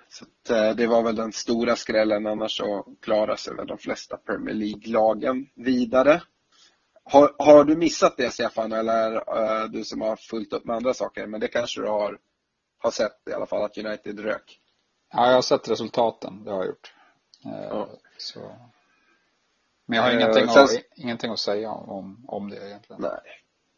[0.09, 3.79] Så att, eh, det var väl den stora skrällen, annars så klarar sig väl de
[3.79, 6.23] flesta Premier League-lagen vidare.
[7.05, 10.95] Har, har, du missat det Stefan eller uh, du som har fullt upp med andra
[10.95, 11.27] saker?
[11.27, 12.19] Men det kanske du har,
[12.79, 14.61] har sett i alla fall att United rök?
[15.13, 16.95] Ja, jag har sett resultaten, det har jag gjort.
[17.47, 17.89] Uh, ja.
[18.19, 18.41] så.
[19.87, 20.65] Men jag har uh, ingenting, sen...
[20.65, 23.03] att, ingenting att säga om, om det egentligen.
[23.03, 23.21] Nej.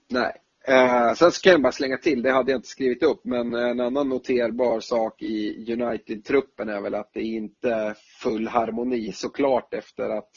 [0.09, 0.42] Nej.
[0.68, 3.68] Eh, sen ska jag bara slänga till, det hade jag inte skrivit upp, men eh,
[3.68, 9.74] en annan noterbar sak i United-truppen är väl att det inte är full harmoni såklart
[9.74, 10.31] efter att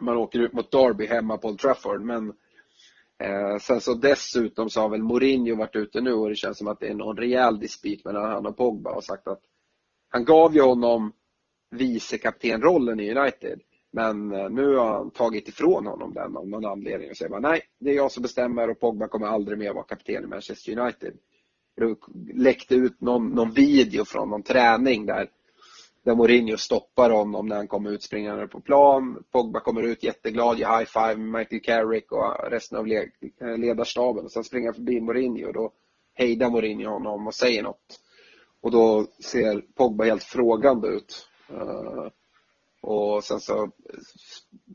[0.00, 2.02] man åker ut mot Derby hemma på Old Trafford.
[2.02, 2.28] Men
[3.22, 6.68] eh, sen så dessutom så har väl Mourinho varit ute nu och det känns som
[6.68, 9.42] att det är någon rejäl dispyt mellan han och Pogba och sagt att
[10.08, 11.12] han gav ju honom
[11.70, 13.60] vicekaptenrollen i United.
[13.92, 17.40] Men eh, nu har han tagit ifrån honom den av någon anledning och säger bara,
[17.40, 20.78] nej, det är jag som bestämmer och Pogba kommer aldrig mer vara kapten i Manchester
[20.78, 21.14] United.
[21.76, 21.96] Det
[22.34, 25.28] läckte ut någon, någon video från någon träning där,
[26.04, 29.24] där Mourinho stoppar honom när han kommer ut springande på plan.
[29.32, 34.24] Pogba kommer ut jätteglad, ger high five med Michael Carrick och resten av eh, ledarstaben.
[34.24, 35.72] Och sen springer han förbi Mourinho och då
[36.14, 38.00] hejdar Mourinho honom och säger något.
[38.60, 41.28] Och då ser Pogba helt frågande ut.
[41.48, 42.06] Eh,
[42.80, 43.70] och sen så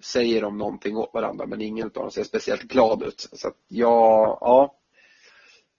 [0.02, 3.30] säger de någonting åt varandra men ingen av dem ser speciellt glad ut.
[3.34, 4.80] Så att ja, ja.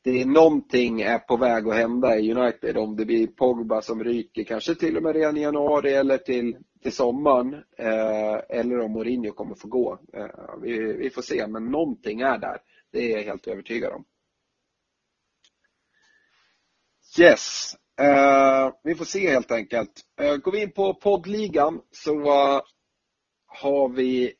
[0.02, 4.04] Det är någonting är på väg att hända i United om det blir Pogba som
[4.04, 7.54] ryker kanske till och med redan i januari eller till, till sommaren.
[7.78, 9.98] Eh, eller om Mourinho kommer få gå.
[10.12, 10.26] Eh,
[10.62, 12.58] vi, vi får se men någonting är där.
[12.92, 14.04] Det är jag helt övertygad om.
[17.18, 20.00] Yes, Eh, vi får se helt enkelt.
[20.20, 22.60] Eh, går vi in på poddligan så uh,
[23.46, 24.32] har vi,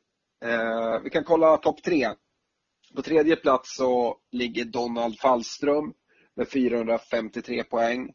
[0.45, 2.09] eh, vi kan kolla topp tre.
[2.97, 5.92] På tredje plats så ligger Donald Fallström
[6.37, 8.12] med 453 poäng.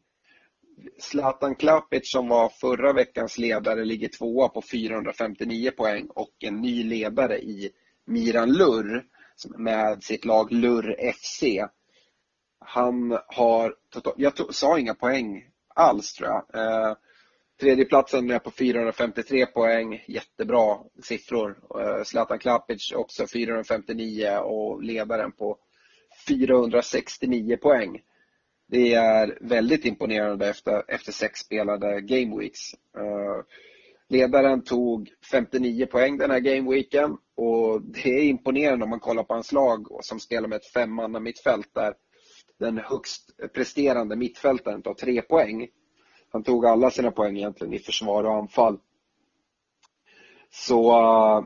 [1.00, 6.84] Zlatan Klapic som var förra veckans ledare ligger tvåa på 459 poäng och en ny
[6.84, 7.70] ledare i
[8.06, 9.04] Miran Lurr
[9.58, 11.42] med sitt lag Lurr FC
[12.66, 13.74] han har,
[14.16, 15.44] jag sa inga poäng
[15.74, 16.44] alls tror jag.
[16.54, 16.96] Eh,
[17.60, 21.58] tredjeplatsen är på 453 poäng, jättebra siffror.
[21.80, 25.58] Eh, Zlatan Klapic också 459 och ledaren på
[26.28, 28.00] 469 poäng.
[28.68, 32.74] Det är väldigt imponerande efter, efter sex spelade game weeks.
[32.96, 33.44] Eh,
[34.08, 39.34] ledaren tog 59 poäng den här gameweeken och det är imponerande om man kollar på
[39.34, 41.94] hans lag som spelar med ett femmanna mittfält där
[42.58, 45.68] den högst presterande mittfältaren tar tre poäng.
[46.30, 48.78] Han tog alla sina poäng egentligen i försvar och anfall.
[50.50, 51.44] Så eh,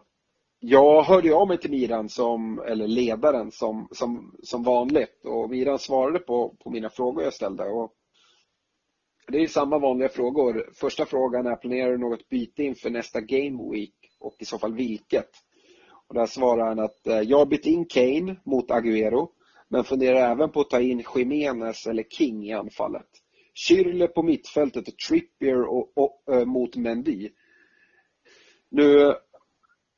[0.58, 5.78] jag hörde av mig till Miran, som, eller ledaren, som, som, som vanligt och Miran
[5.78, 7.64] svarade på, på mina frågor jag ställde.
[7.64, 7.92] Och
[9.28, 10.70] det är samma vanliga frågor.
[10.74, 14.74] Första frågan är, planerar du något byte inför nästa Game Week och i så fall
[14.74, 15.30] vilket?
[16.08, 19.28] Och där svarar han att eh, jag har bytt in Kane mot Agüero
[19.68, 23.06] men funderar även på att ta in Jiménez eller King i anfallet.
[23.54, 27.30] Schürrle på mittfältet och Trippier och, och, och, mot Mendy.
[28.68, 29.14] Nu,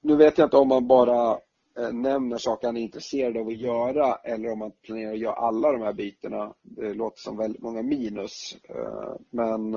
[0.03, 1.39] nu vet jag inte om man bara
[1.79, 5.35] eh, nämner saker han är intresserad av att göra eller om man planerar att göra
[5.35, 6.55] alla de här bytena.
[6.63, 8.57] Det låter som väldigt många minus.
[8.69, 9.75] Eh, men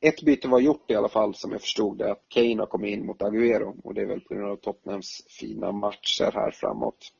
[0.00, 2.92] ett byte var gjort i alla fall som jag förstod det, att Kane har kommit
[2.98, 7.12] in mot Agüero och det är väl på grund av Tottenhams fina matcher här framåt.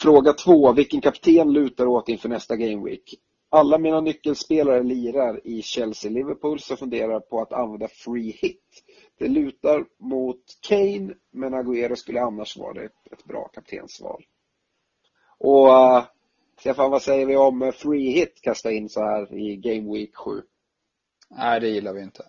[0.00, 0.72] Fråga två.
[0.72, 3.14] Vilken kapten lutar åt inför nästa Game Week?
[3.48, 8.84] Alla mina nyckelspelare lirar i Chelsea-Liverpool så funderar på att använda free hit.
[9.18, 14.24] Det lutar mot Kane, men Agüero skulle annars vara ett, ett bra kaptensval.
[15.38, 16.04] Och uh,
[16.58, 20.42] Stefan, vad säger vi om free hit kasta in så här i Game Week 7?
[21.30, 22.24] Nej, det gillar vi inte.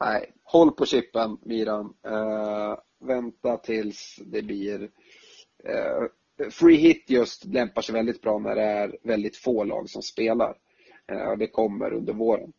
[0.00, 1.94] Nej, håll på chippen, Miran.
[2.06, 6.08] Uh, vänta tills det blir uh,
[6.50, 10.56] Free hit just lämpar sig väldigt bra när det är väldigt få lag som spelar.
[11.12, 12.52] Eh, det kommer under våren.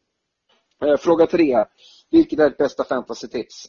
[0.86, 1.66] Eh, fråga tre.
[2.12, 3.68] Vilket är ditt bästa fantasy-tips?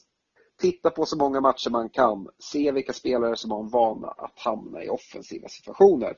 [0.61, 2.29] Titta på så många matcher man kan.
[2.38, 6.16] Se vilka spelare som har en vana att hamna i offensiva situationer.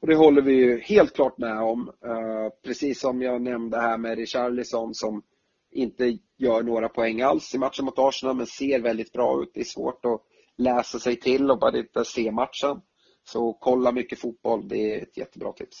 [0.00, 1.92] Och Det håller vi ju helt klart med om.
[2.04, 5.22] Eh, precis som jag nämnde här med Richarlison som
[5.70, 9.50] inte gör några poäng alls i matchen mot Arsenal men ser väldigt bra ut.
[9.54, 10.22] Det är svårt att
[10.56, 12.80] läsa sig till och bara inte se matchen.
[13.26, 15.76] Så kolla mycket fotboll, det är ett jättebra tips.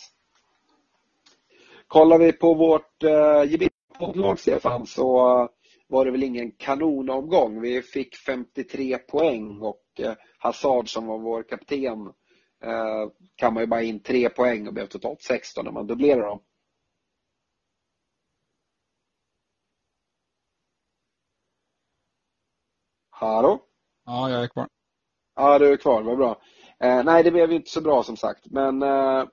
[1.86, 5.08] Kollar vi på vårt eh, gemensamma Stefan så
[5.86, 7.60] var det väl ingen kanonomgång.
[7.60, 12.06] Vi fick 53 poäng och eh, Hazard som var vår kapten
[12.62, 16.26] eh, kan man ju bara in tre poäng och blev totalt 16 när man dubblerar
[16.26, 16.42] dem.
[23.10, 23.62] Hallå?
[24.04, 24.68] Ja, jag är kvar.
[25.34, 26.40] Ja, du är kvar, vad bra.
[26.82, 29.24] Eh, nej, det blev inte så bra som sagt, men eh,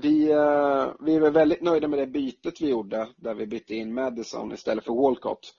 [0.00, 3.94] vi, eh, vi är väldigt nöjda med det bytet vi gjorde där vi bytte in
[3.94, 5.54] Madison istället för Walcott.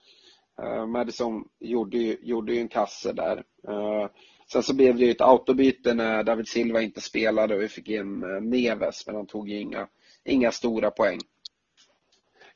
[0.62, 3.44] Eh, Madison gjorde ju, gjorde ju en kasse där.
[3.68, 4.08] Eh,
[4.52, 7.88] sen så blev det ju ett autobyte när David Silva inte spelade och vi fick
[7.88, 9.88] in eh, Neves men han tog ju inga,
[10.24, 11.18] inga stora poäng.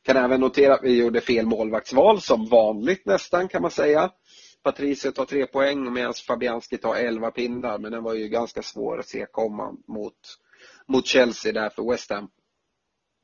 [0.03, 4.11] Kan även notera att vi gjorde fel målvaktsval som vanligt nästan kan man säga.
[4.62, 8.99] Patricio tar tre poäng medan Fabianski tar elva pinnar men den var ju ganska svår
[8.99, 10.14] att se komma mot,
[10.88, 12.29] mot Chelsea där för West Ham.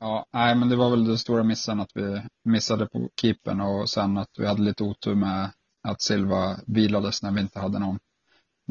[0.01, 3.91] Ja, nej men det var väl den stora missen att vi missade på keepern och
[3.91, 5.51] sen att vi hade lite otur med
[5.83, 7.99] att Silva vilades när vi inte hade någon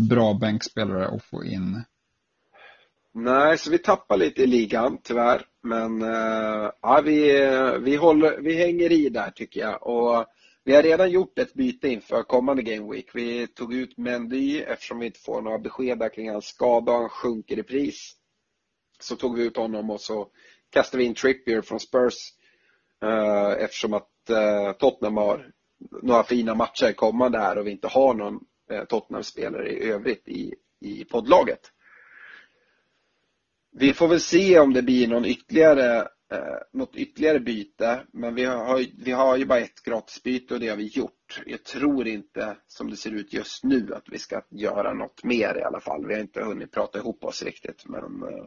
[0.09, 1.83] bra bänkspelare att få in.
[3.13, 5.45] Nej, så vi tappar lite i ligan tyvärr.
[5.63, 7.49] Men uh, ja, vi,
[7.81, 9.87] vi, håller, vi hänger i där tycker jag.
[9.87, 10.25] Och
[10.67, 13.09] vi har redan gjort ett byte inför kommande Game Week.
[13.13, 16.99] Vi tog ut Mendy eftersom vi inte får några besked där kring hans skada och
[16.99, 18.15] han sjunker i pris.
[18.99, 20.27] Så tog vi ut honom och så
[20.69, 22.33] kastade vi in Trippier från Spurs.
[23.03, 25.51] Eh, eftersom att eh, Tottenham har
[26.01, 28.39] några fina matcher kommande här och vi inte har någon
[28.71, 31.71] uh, Tottenham-spelare i övrigt i, i poddlaget.
[33.71, 38.05] Vi får väl se om det blir någon ytterligare eh, något ytterligare byte.
[38.11, 41.41] Men vi har, vi har ju bara ett gratisbyte och det har vi gjort.
[41.45, 45.57] Jag tror inte som det ser ut just nu att vi ska göra något mer
[45.57, 46.07] i alla fall.
[46.07, 48.45] Vi har inte hunnit prata ihop oss riktigt men eh,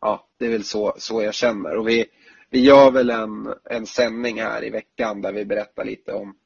[0.00, 1.76] ja, det är väl så, så jag känner.
[1.76, 2.06] Och vi,
[2.50, 6.36] vi gör väl en, en sändning här i veckan där vi berättar lite om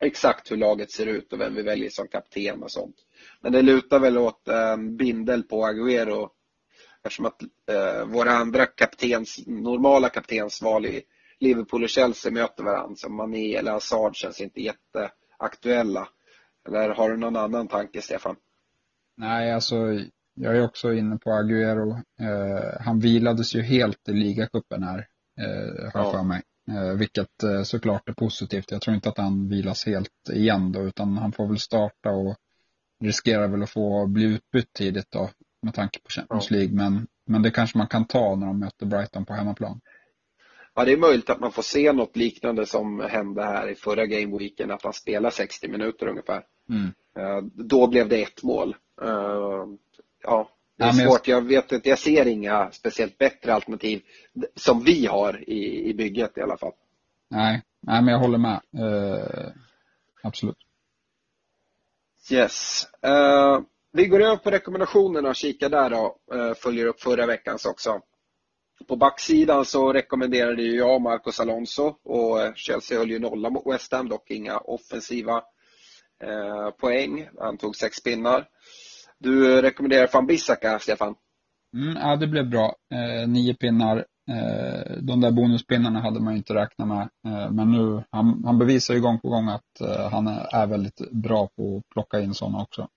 [0.00, 2.96] exakt hur laget ser ut och vem vi väljer som kapten och sånt.
[3.40, 6.28] Men det lutar väl åt en bindel på Agüero
[7.04, 11.02] Eftersom att eh, våra andra kaptens, normala kaptensval i
[11.40, 12.96] Liverpool och Chelsea möter varandra.
[12.96, 16.08] Så Mané eller Hazard känns inte jätteaktuella.
[16.68, 18.36] Eller har du någon annan tanke, Stefan?
[19.16, 19.76] Nej, alltså
[20.34, 21.90] jag är också inne på Agüero.
[22.20, 25.06] Eh, han vilades ju helt i ligacupen här,
[25.40, 26.42] eh, har jag för mig.
[26.70, 28.70] Eh, vilket eh, såklart är positivt.
[28.70, 32.36] Jag tror inte att han vilas helt igen då, utan han får väl starta och
[33.04, 35.30] riskerar väl att få bli utbytt tidigt då
[35.62, 36.72] med tanke på Champions League.
[36.72, 39.80] Men, men det kanske man kan ta när de möter Brighton på hemmaplan.
[40.74, 44.06] Ja, det är möjligt att man får se något liknande som hände här i förra
[44.06, 46.42] gameweeken, att han spelar 60 minuter ungefär.
[46.68, 46.84] Mm.
[47.18, 48.76] Uh, då blev det ett mål.
[49.02, 49.66] Uh,
[50.22, 51.28] ja, det är ja, svårt.
[51.28, 51.40] Jag...
[51.40, 54.02] vet inte, jag ser inga speciellt bättre alternativ
[54.54, 56.72] som vi har i, i bygget i alla fall.
[57.28, 58.60] Nej, nej men jag håller med.
[58.78, 59.52] Uh,
[60.22, 60.58] absolut.
[62.30, 62.86] Yes.
[63.92, 66.16] Vi går över på rekommendationerna och kikar där då.
[66.34, 68.00] Eh, följer upp förra veckans också.
[68.88, 73.66] På backsidan så rekommenderade ju jag Marcos Alonso och eh, Chelsea höll ju nolla mot
[73.66, 75.42] West Ham, dock inga offensiva
[76.22, 77.28] eh, poäng.
[77.38, 78.46] Han tog sex pinnar.
[79.18, 81.14] Du rekommenderar van Bissaka, Stefan?
[81.76, 82.74] Mm, ja, det blev bra.
[82.94, 83.96] Eh, nio pinnar.
[84.30, 87.08] Eh, de där bonuspinnarna hade man ju inte räknat med.
[87.26, 91.48] Eh, men nu, han, han bevisar ju gång på gång att han är väldigt bra
[91.56, 92.88] på att plocka in sådana också.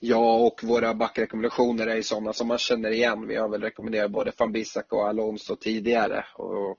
[0.00, 3.28] Ja, och våra backrekommendationer är ju sådana som man känner igen.
[3.28, 6.24] Vi har väl rekommenderat både van Bissaka och Alonso tidigare.
[6.34, 6.78] Och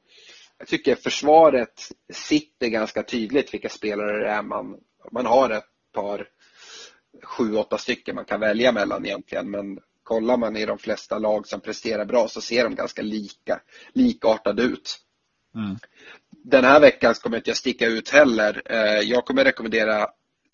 [0.57, 4.77] jag tycker försvaret sitter ganska tydligt vilka spelare det är man,
[5.11, 6.27] man har ett par,
[7.23, 9.51] sju, åtta stycken man kan välja mellan egentligen.
[9.51, 13.61] Men kollar man i de flesta lag som presterar bra så ser de ganska lika,
[13.93, 14.99] likartade ut.
[15.55, 15.77] Mm.
[16.29, 18.61] Den här veckan kommer inte jag sticka ut heller.
[18.65, 20.07] Eh, jag kommer rekommendera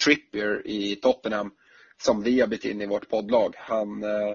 [0.04, 1.52] Trippier i Tottenham
[2.02, 3.56] som vi har bytt in i vårt poddlag.
[3.58, 4.34] Han, eh,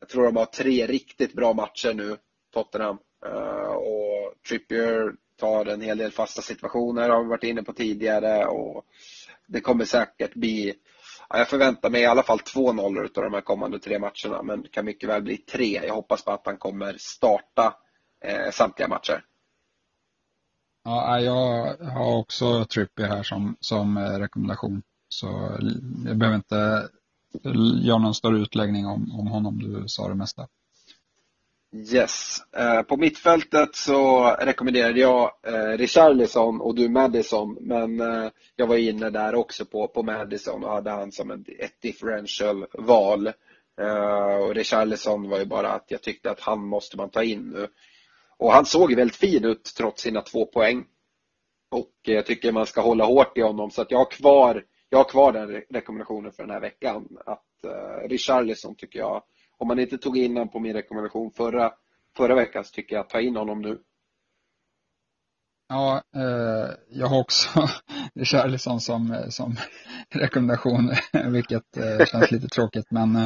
[0.00, 2.16] jag tror de har tre riktigt bra matcher nu,
[2.52, 2.98] Tottenham.
[3.26, 8.44] Eh, och Trippier tar en hel del fasta situationer, har vi varit inne på tidigare.
[8.46, 8.84] Och
[9.46, 10.74] det kommer säkert bli,
[11.28, 14.42] ja, jag förväntar mig i alla fall två nollor av de här kommande tre matcherna,
[14.42, 15.80] men det kan mycket väl bli tre.
[15.86, 17.74] Jag hoppas på att han kommer starta
[18.24, 19.24] eh, samtliga matcher.
[20.84, 24.82] Ja, jag har också Trippier här som, som eh, rekommendation.
[25.12, 25.58] Så
[26.06, 26.88] jag behöver inte
[27.82, 30.48] göra någon större utläggning om, om honom, du sa det mesta.
[31.76, 32.42] Yes.
[32.56, 37.58] Eh, på mittfältet så rekommenderade jag eh, Richarlison och du Madison.
[37.60, 41.80] Men eh, jag var inne där också på, på Madison och hade han som ett
[41.82, 43.32] differential val.
[44.40, 47.68] Och Richarlison var ju bara att jag tyckte att han måste man ta in nu.
[48.38, 50.84] Och han såg väldigt fin ut trots sina två poäng.
[51.70, 54.98] Och jag tycker man ska hålla hårt i honom så att jag har kvar, jag
[54.98, 57.08] har kvar den rekommendationen för den här veckan.
[57.26, 59.22] Att uh, Richarlison tycker jag,
[59.58, 61.72] om man inte tog in honom på min rekommendation förra,
[62.16, 63.78] förra veckan så tycker jag ta in honom nu.
[65.68, 67.48] Ja, eh, jag har också
[68.14, 69.56] Richarlison som, som
[70.14, 70.90] rekommendation,
[71.32, 73.16] vilket eh, känns lite tråkigt, men,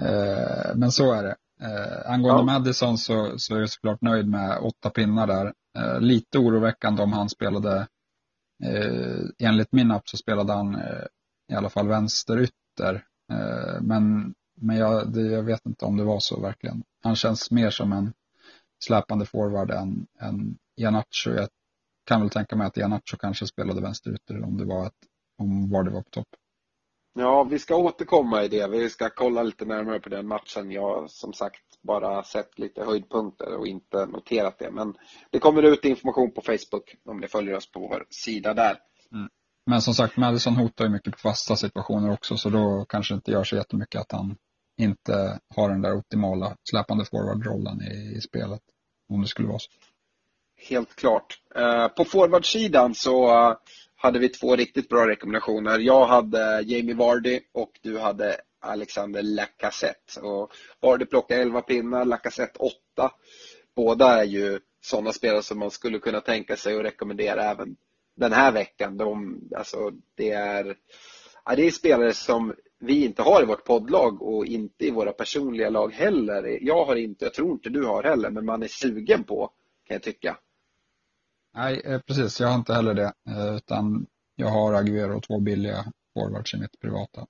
[0.00, 1.36] eh, men så är det.
[1.62, 2.58] Eh, angående ja.
[2.58, 5.52] Madison så, så är jag såklart nöjd med åtta pinnar där.
[5.78, 7.86] Eh, lite oroväckande om han spelade,
[8.62, 11.04] eh, enligt min app så spelade han eh,
[11.52, 13.04] i alla fall vänsterytter.
[13.32, 16.82] Eh, men men jag, det, jag vet inte om det var så verkligen.
[17.02, 18.12] Han känns mer som en
[18.84, 21.30] släpande forward än, än Janacho.
[21.30, 21.48] Jag
[22.04, 24.94] kan väl tänka mig att Janacho kanske spelade vänsterytter om det var ett,
[25.38, 26.28] om var det var på topp.
[27.20, 28.68] Ja, vi ska återkomma i det.
[28.68, 30.70] Vi ska kolla lite närmare på den matchen.
[30.70, 34.70] Jag har som sagt bara sett lite höjdpunkter och inte noterat det.
[34.70, 34.94] Men
[35.30, 38.78] det kommer ut information på Facebook om ni följer oss på vår sida där.
[39.12, 39.28] Mm.
[39.66, 43.16] Men som sagt, Madison hotar ju mycket på fasta situationer också så då kanske det
[43.16, 44.36] inte gör så jättemycket att han
[44.80, 48.60] inte har den där optimala släpande forwardrollen i, i spelet.
[49.12, 49.70] Om det skulle vara så.
[50.68, 51.40] Helt klart.
[51.54, 53.56] Eh, på forwardsidan så eh,
[54.02, 55.78] hade vi två riktigt bra rekommendationer.
[55.78, 60.20] Jag hade Jamie Vardy och du hade Alexander Lacazette.
[60.20, 62.74] Och Vardy plockade 11 pinnar, Lacazette 8.
[63.76, 67.76] Båda är ju sådana spelare som man skulle kunna tänka sig att rekommendera även
[68.16, 68.96] den här veckan.
[68.96, 70.76] De, alltså, det, är,
[71.44, 75.12] ja, det är spelare som vi inte har i vårt poddlag och inte i våra
[75.12, 76.58] personliga lag heller.
[76.62, 79.50] Jag har inte, jag tror inte du har heller, men man är sugen på
[79.86, 80.36] kan jag tycka.
[81.54, 82.40] Nej, eh, precis.
[82.40, 83.12] Jag har inte heller det.
[83.28, 85.84] Eh, utan jag har Aguero och två billiga
[86.14, 87.26] forwards i mitt privata.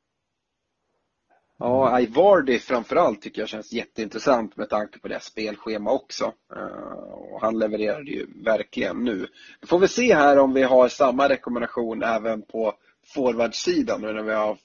[1.58, 6.32] Ja, Ivardi framförallt tycker jag känns jätteintressant med tanke på det spelschema också.
[6.56, 9.26] Eh, och han levererade ju verkligen nu.
[9.60, 12.74] Vi får vi se här om vi har samma rekommendation även på
[13.14, 14.58] forwardsidan nu när vi har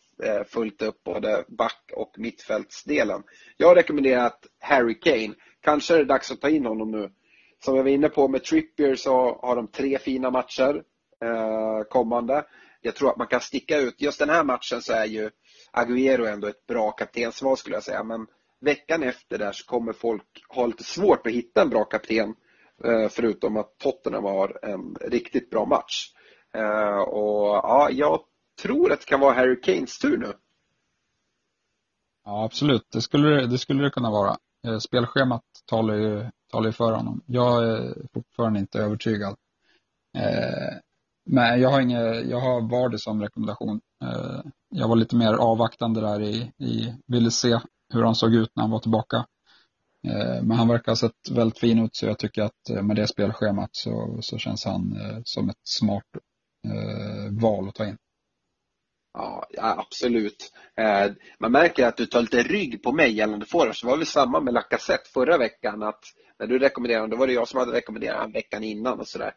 [0.47, 3.23] fullt upp både back och mittfältsdelen.
[3.57, 5.33] Jag har rekommenderat Harry Kane.
[5.61, 7.09] Kanske är det dags att ta in honom nu
[7.65, 10.83] som jag var inne på med Trippier så har de tre fina matcher
[11.23, 12.45] eh, kommande.
[12.81, 14.01] Jag tror att man kan sticka ut.
[14.01, 15.29] Just den här matchen så är ju
[15.73, 18.03] Agüero ändå ett bra kaptensval skulle jag säga.
[18.03, 18.27] Men
[18.61, 22.35] veckan efter där så kommer folk ha lite svårt att hitta en bra kapten.
[22.83, 26.11] Eh, förutom att Tottenham har en riktigt bra match.
[26.55, 28.19] Eh, och ja, jag
[28.61, 30.33] tror att det kan vara Harry Kanes tur nu.
[32.25, 32.87] Ja, absolut.
[32.93, 34.37] Det skulle det, skulle det kunna vara.
[34.67, 37.21] Eh, spelschemat talar ju talar ju för honom.
[37.25, 39.35] Jag är fortfarande inte övertygad.
[40.17, 40.77] Eh,
[41.25, 43.81] men jag har, inga, jag har Vardy som rekommendation.
[44.03, 47.59] Eh, jag var lite mer avvaktande där i, i, ville se
[47.93, 49.17] hur han såg ut när han var tillbaka.
[50.07, 52.95] Eh, men han verkar ha sett väldigt fin ut så jag tycker att eh, med
[52.95, 56.03] det spelschemat så, så känns han eh, som ett smart
[56.67, 57.97] eh, val att ta in.
[59.13, 60.51] Ja, absolut.
[61.39, 63.81] Man märker att du tar lite rygg på mig gällande forwards.
[63.81, 65.83] Det var väl samma med Lacazette förra veckan.
[65.83, 66.03] att
[66.39, 69.07] när du rekommenderade honom, då var det jag som hade rekommenderat honom veckan innan och
[69.07, 69.33] sådär.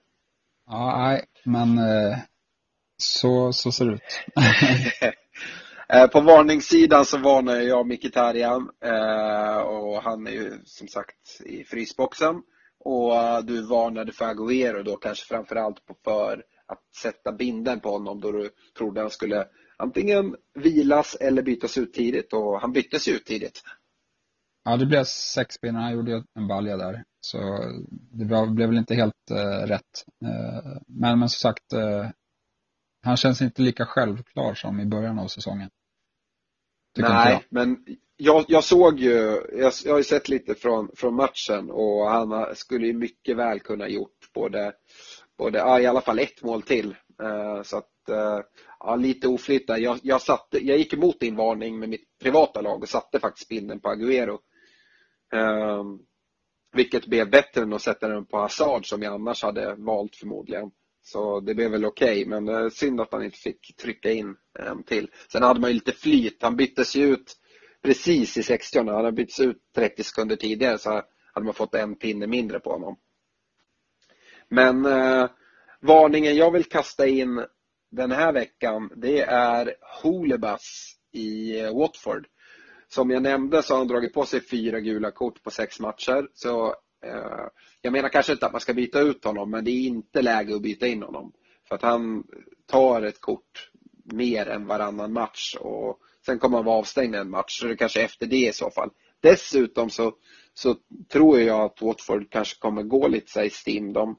[0.67, 2.19] Ja, nej, men eh,
[2.97, 5.15] så, så ser det ut.
[5.91, 11.65] Eh, på varningssidan så varnar jag Mkhitaryan eh, och han är ju som sagt i
[11.65, 12.43] frysboxen.
[12.81, 18.33] Och du varnade för Agüero då kanske framförallt för att sätta binden på honom då
[18.33, 19.47] du trodde han skulle
[19.77, 23.63] antingen vilas eller bytas ut tidigt och han byttes ut tidigt.
[24.69, 25.81] Ja, det blev sex pinnar.
[25.81, 27.05] Han gjorde en balja där.
[27.21, 27.39] Så
[28.13, 30.05] det blev väl inte helt uh, rätt.
[30.25, 32.07] Uh, men, men som sagt, uh,
[33.03, 35.71] han känns inte lika självklar som i början av säsongen.
[36.99, 37.77] Nej, men
[38.17, 42.57] jag, jag, såg ju, jag, jag har ju sett lite från, från matchen och han
[42.57, 44.73] skulle ju mycket väl kunna gjort både,
[45.39, 46.97] både ja, i alla fall ett mål till.
[47.65, 47.91] så att,
[48.79, 49.79] ja, lite oflyt där.
[49.79, 53.49] Jag, jag, satte, jag gick emot din varning med mitt privata lag och satte faktiskt
[53.49, 54.39] bilden på Agüero.
[55.33, 55.99] Ehm,
[56.73, 60.71] vilket blev bättre än att sätta den på Hazard som jag annars hade valt förmodligen.
[61.03, 64.37] Så det blev väl okej, okay, men eh, synd att han inte fick trycka in
[64.59, 65.11] en till.
[65.33, 66.43] Sen hade man ju lite flyt.
[66.43, 67.37] Han byttes ju ut
[67.83, 71.03] precis i 60 Han hade bytts ut 30 sekunder tidigare så
[71.35, 72.97] hade man fått en pinne mindre på honom.
[74.49, 75.31] Men eh,
[75.81, 77.47] varningen jag vill kasta in
[77.91, 82.27] den här veckan det är Holebas i eh, Watford.
[82.89, 86.29] Som jag nämnde så har han dragit på sig fyra gula kort på sex matcher.
[86.35, 86.67] Så
[87.05, 87.47] eh,
[87.83, 90.55] jag menar kanske inte att man ska byta ut honom men det är inte läge
[90.55, 91.33] att byta in honom.
[91.69, 92.25] För att han
[92.67, 93.71] tar ett kort
[94.05, 97.77] mer än varannan match och sen kommer han vara avstängd en match så det är
[97.77, 98.91] kanske efter det i så fall.
[99.21, 100.13] Dessutom så,
[100.55, 100.77] så
[101.13, 103.93] tror jag att Watford kanske kommer gå lite så i stim.
[103.93, 104.17] De,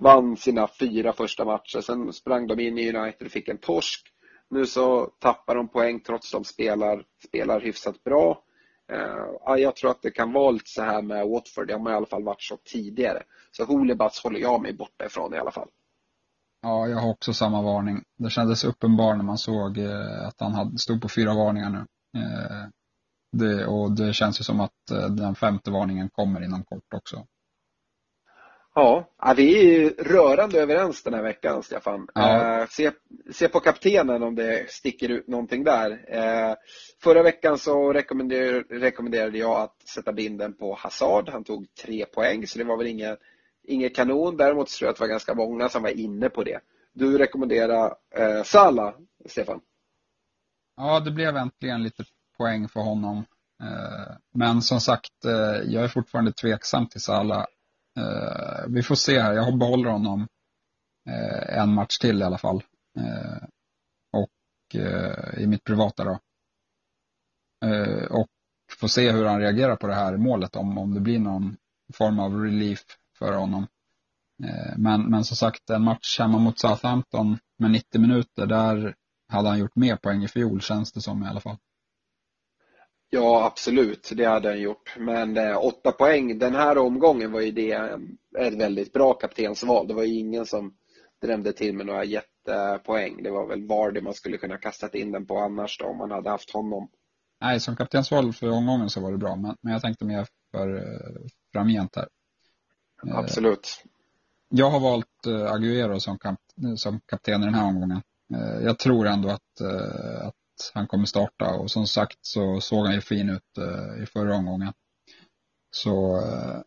[0.00, 1.80] vann sina fyra första matcher.
[1.80, 4.06] Sen sprang de in i United och fick en torsk.
[4.50, 8.42] Nu så tappar de poäng trots att de spelar, spelar hyfsat bra.
[8.92, 11.66] Eh, jag tror att det kan vara lite så här med Watford.
[11.66, 13.22] Det har man i alla fall varit så tidigare.
[13.50, 15.68] Så Holibats håller jag mig borta ifrån i alla fall.
[16.62, 18.02] Ja, jag har också samma varning.
[18.18, 21.86] Det kändes uppenbart när man såg eh, att han hade, stod på fyra varningar nu.
[22.20, 22.68] Eh,
[23.32, 24.72] det, och det känns ju som att
[25.10, 27.26] den femte varningen kommer inom kort också.
[28.82, 32.08] Ja, vi är rörande överens den här veckan, Stefan.
[32.14, 32.66] Ja.
[32.70, 32.90] se,
[33.32, 35.98] se på kaptenen om det sticker ut någonting där.
[37.02, 41.28] förra veckan så rekommenderade, jag att sätta binden på Hazard.
[41.28, 43.18] Han tog tre poäng, så det var väl inget
[43.70, 44.36] inget kanon.
[44.36, 46.60] Däremot tror jag att det var ganska många som var inne på det.
[46.92, 48.94] Du rekommenderar eh, Salah,
[49.26, 49.60] Stefan?
[50.76, 52.04] Ja, det blev äntligen lite
[52.36, 53.16] poäng för honom.
[53.62, 57.46] Eh, men som sagt, eh, jag är fortfarande tveksam till Salah.
[57.98, 60.28] Eh, vi får se här, jag behåller honom
[61.08, 62.62] eh, en match till i alla fall.
[62.98, 63.42] Eh,
[64.12, 66.18] och eh, i mitt privata då.
[67.66, 68.28] Eh, och
[68.78, 71.56] får se hur han reagerar på det här målet, om, om det blir någon
[71.94, 72.84] form av relief
[73.18, 73.66] för honom.
[74.44, 78.94] Eh, men, men som sagt, en match hemma mot Southampton med 90 minuter, där
[79.28, 81.56] hade han gjort mer poäng i fjol känns det som i alla fall.
[83.10, 84.96] Ja, absolut, det hade han gjort.
[84.98, 87.72] Men eh, åtta poäng den här omgången var ju det
[88.38, 89.88] ett väldigt bra kaptensval.
[89.88, 90.74] Det var ju ingen som
[91.22, 93.22] drämde till med några jättepoäng.
[93.22, 96.10] Det var väl Vardy man skulle kunna kastat in den på annars då, om man
[96.10, 96.88] hade haft honom.
[97.40, 100.76] Nej, som kaptensval för omgången så var det bra, men, men jag tänkte mer för
[100.76, 102.08] eh, framgent här.
[103.06, 103.84] Eh, Absolut.
[104.48, 106.40] Jag har valt eh, Agüero som, kap
[106.76, 108.02] som kapten i den här omgången.
[108.34, 109.60] Eh, jag tror ändå att,
[110.22, 110.34] att
[110.74, 114.34] han kommer starta och som sagt så såg han ju fin ut eh, i förra
[114.34, 114.72] omgången.
[115.70, 116.60] Så eh,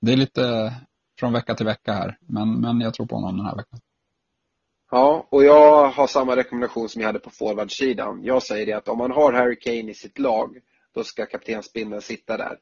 [0.00, 0.74] det är lite
[1.18, 3.80] från vecka till vecka här, men, men jag tror på honom den här veckan.
[4.90, 8.20] Ja, och jag har samma rekommendation som jag hade på forwardsidan.
[8.24, 10.56] Jag säger det att om man har Harry Kane i sitt lag,
[10.94, 12.58] då ska kaptensbindeln sitta där.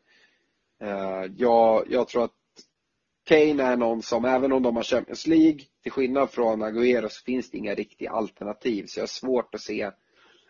[0.82, 2.34] Eh, jag, jag tror att
[3.28, 7.24] Kane är någon som, även om de har Champions League, till skillnad från Agüero så
[7.24, 8.84] finns det inga riktiga alternativ.
[8.86, 9.91] Så jag har svårt att se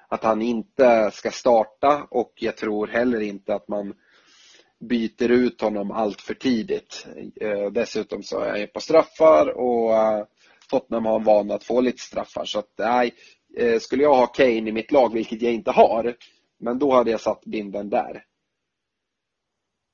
[0.09, 3.95] att han inte ska starta och jag tror heller inte att man
[4.81, 7.07] byter ut honom allt för tidigt.
[7.41, 10.25] Eh, dessutom så är jag på straffar och eh,
[10.71, 12.45] Tottenham har en vana att få lite straffar.
[12.45, 13.15] Så att nej,
[13.57, 16.17] eh, skulle jag ha Kane i mitt lag, vilket jag inte har,
[16.61, 18.25] men då hade jag satt binden där.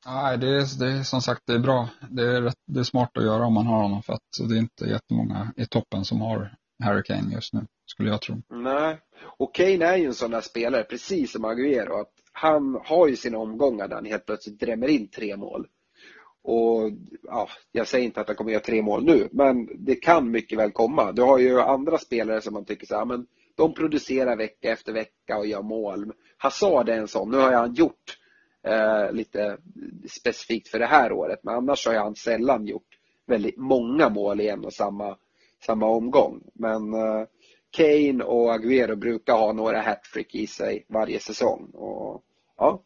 [0.07, 1.89] Nej, det är, det är som sagt det är bra.
[2.11, 4.55] Det är, rätt, det är smart att göra om man har honom för att det
[4.55, 8.43] är inte jättemånga i toppen som har Harry Kane just nu, skulle jag tro.
[8.49, 8.99] Nej,
[9.39, 13.17] och Kane är ju en sån där spelare, precis som Agüero, att han har ju
[13.17, 15.67] sina omgångar där han helt plötsligt drämmer in tre mål.
[16.43, 16.91] Och
[17.23, 20.59] ja, jag säger inte att han kommer göra tre mål nu, men det kan mycket
[20.59, 21.13] väl komma.
[21.13, 24.93] Du har ju andra spelare som man tycker så här, men de producerar vecka efter
[24.93, 26.13] vecka och gör mål.
[26.39, 28.19] Hazard är en sån, nu har han gjort
[28.63, 29.59] eh, lite
[30.11, 31.41] specifikt för det här året.
[31.43, 35.17] Men annars har han sällan gjort väldigt många mål i en och samma,
[35.67, 36.43] samma omgång.
[36.55, 37.27] Men eh,
[37.71, 41.71] Kane och Agüero brukar ha några hattrick i sig varje säsong.
[41.75, 42.23] Och
[42.57, 42.83] ja,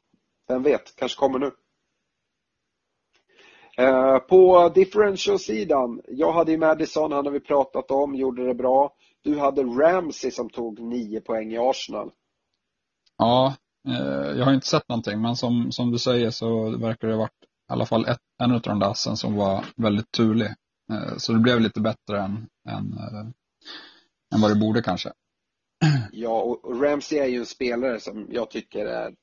[0.49, 1.51] vem vet, kanske kommer nu.
[3.77, 8.95] Eh, på differential-sidan, jag hade ju Madison, han har vi pratat om, gjorde det bra.
[9.23, 12.11] Du hade Ramsey som tog nio poäng i Arsenal.
[13.19, 13.55] Ja,
[13.89, 17.21] Eh, jag har inte sett någonting, men som, som du säger så verkar det ha
[17.21, 20.49] varit i alla fall ett, en av de där assen som var väldigt turlig.
[20.93, 23.27] Eh, så det blev lite bättre än, än, äh,
[24.35, 25.13] än vad det borde kanske.
[26.13, 29.15] Ja, och Ramsey är ju en spelare som jag tycker är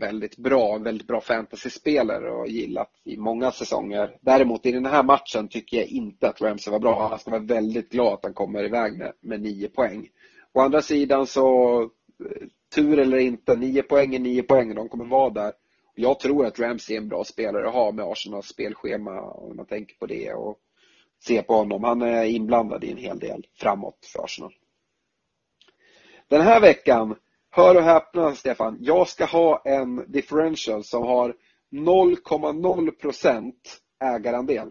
[0.00, 4.16] väldigt bra, en väldigt bra fantasyspelare och gillat i många säsonger.
[4.20, 7.08] Däremot i den här matchen tycker jag inte att Ramsey var bra.
[7.08, 10.08] Han ska vara väldigt glad att han kommer iväg med, med nio poäng.
[10.52, 11.90] Å andra sidan så
[12.74, 15.52] tur eller inte, nio poäng är nio poäng de kommer vara där.
[15.94, 19.66] Jag tror att Ramsey är en bra spelare att ha med Arsenals spelschema om man
[19.66, 20.58] tänker på det och
[21.20, 21.84] se på honom.
[21.84, 24.52] Han är inblandad i en hel del framåt för Arsenal.
[26.28, 27.16] Den här veckan,
[27.50, 31.34] hör och häpna Stefan, jag ska ha en differential som har
[31.72, 33.52] 0,0%
[34.04, 34.70] ägarandel.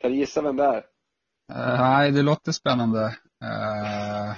[0.00, 0.84] Kan du gissa vem det är?
[1.52, 3.04] Uh, nej, det låter spännande.
[3.44, 4.34] Uh,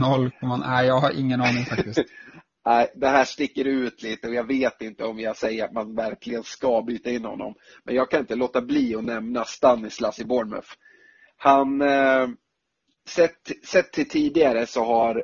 [0.00, 0.30] Noll
[0.66, 1.98] Nej, jag har ingen aning faktiskt.
[2.64, 5.94] Nej, det här sticker ut lite och jag vet inte om jag säger att man
[5.94, 7.54] verkligen ska byta in honom.
[7.84, 10.68] Men jag kan inte låta bli att nämna Stanislas i Bournemouth.
[11.36, 12.28] Han, eh,
[13.08, 15.16] sett, sett till tidigare så har,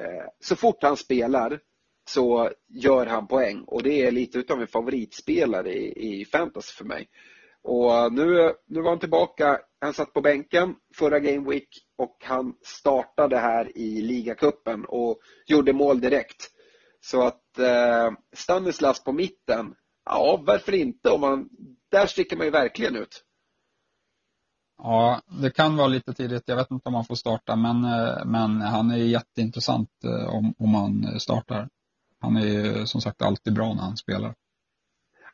[0.00, 1.60] eh, så fort han spelar
[2.08, 6.84] så gör han poäng och det är lite utav en favoritspelare i, i fantasy för
[6.84, 7.08] mig.
[7.62, 9.60] Och nu, nu var han tillbaka.
[9.80, 11.68] Han satt på bänken förra Game Week
[11.98, 16.50] och han startade här i ligacupen och gjorde mål direkt.
[17.10, 21.10] Så att eh, Stanislas på mitten, ja varför inte?
[21.10, 21.48] Om man,
[21.90, 23.24] där sticker man ju verkligen ut.
[24.78, 26.42] Ja, det kan vara lite tidigt.
[26.46, 30.54] Jag vet inte om han får starta, men, eh, men han är jätteintressant eh, om,
[30.58, 31.68] om han startar.
[32.20, 34.34] Han är ju som sagt alltid bra när han spelar.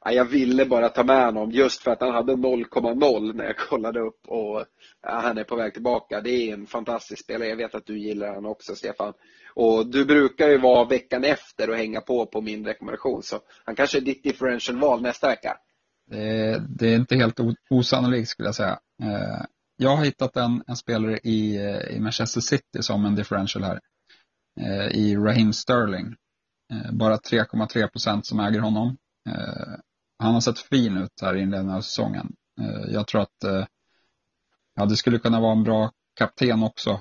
[0.04, 3.58] Ja, jag ville bara ta med honom just för att han hade 0,0 när jag
[3.58, 4.64] kollade upp och
[5.02, 6.20] ja, han är på väg tillbaka.
[6.20, 7.48] Det är en fantastisk spelare.
[7.48, 9.12] Jag vet att du gillar honom också Stefan.
[9.54, 13.76] Och du brukar ju vara veckan efter och hänga på på min rekommendation så han
[13.76, 15.56] kanske är ditt differential-val nästa vecka.
[16.10, 17.40] Det, det, är inte helt
[17.70, 18.78] osannolikt skulle jag säga.
[19.02, 19.44] Eh,
[19.76, 23.80] jag har hittat en, en spelare i, eh, i Manchester City som en differential här.
[24.90, 26.14] I Raheem Sterling.
[26.92, 28.96] Bara 3,3 procent som äger honom.
[30.18, 32.32] Han har sett fin ut här i inledningen av säsongen.
[32.88, 33.66] Jag tror att
[34.74, 37.00] ja, det skulle kunna vara en bra kapten också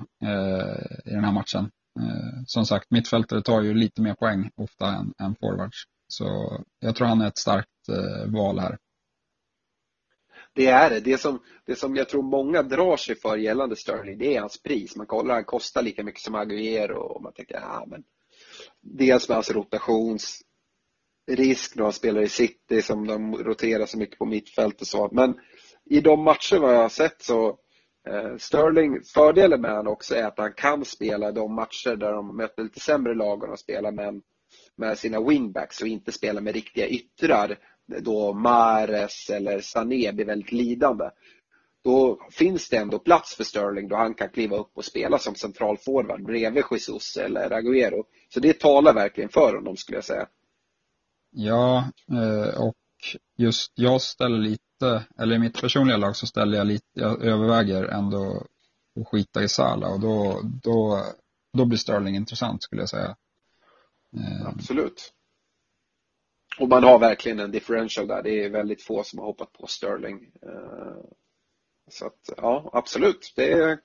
[1.05, 1.69] i den här matchen.
[1.99, 5.83] Eh, som sagt, mittfältare tar ju lite mer poäng ofta än, än forwards.
[6.07, 8.77] Så jag tror han är ett starkt eh, val här
[10.53, 10.99] det är det.
[10.99, 14.63] Det som, det som jag tror många drar sig för gällande Sterling, det är hans
[14.63, 14.95] pris.
[14.95, 18.03] Man kollar, han kostar lika mycket som Agüero och man tänker, ja men
[18.81, 20.45] dels med hans rotationsrisk
[21.75, 25.09] när han spelar i City som de roterar så mycket på mittfält och så.
[25.11, 25.35] Men
[25.85, 27.57] i de matcher vad jag har sett så
[28.07, 32.37] Eh, Sterling, fördelen med honom också är att han kan spela de matcher där de
[32.37, 34.21] möter lite sämre lag och de spelar med,
[34.75, 37.57] med sina wingbacks och inte spela med riktiga yttrar
[37.99, 41.09] då Mares eller Sané blir väldigt lidande.
[41.83, 45.35] Då finns det ändå plats för Sterling då han kan kliva upp och spela som
[45.35, 48.03] centralforward bredvid Jesus eller Agüero.
[48.29, 50.27] Så det talar verkligen för honom skulle jag säga.
[51.31, 52.75] Ja, eh, och
[53.37, 54.63] just jag ställer lite,
[55.17, 58.43] eller i mitt personliga lag så ställer jag lite, jag överväger ändå
[58.99, 61.05] att skita i Sala och då, då,
[61.53, 63.15] då blir Sterling intressant skulle jag säga.
[64.17, 65.13] Eh, Absolut.
[66.59, 68.23] Och man har verkligen en differential där.
[68.23, 70.31] Det är väldigt få som har hoppat på Sterling.
[70.41, 71.03] Eh,
[71.91, 73.33] så att, ja, absolut.
[73.35, 73.79] Det är,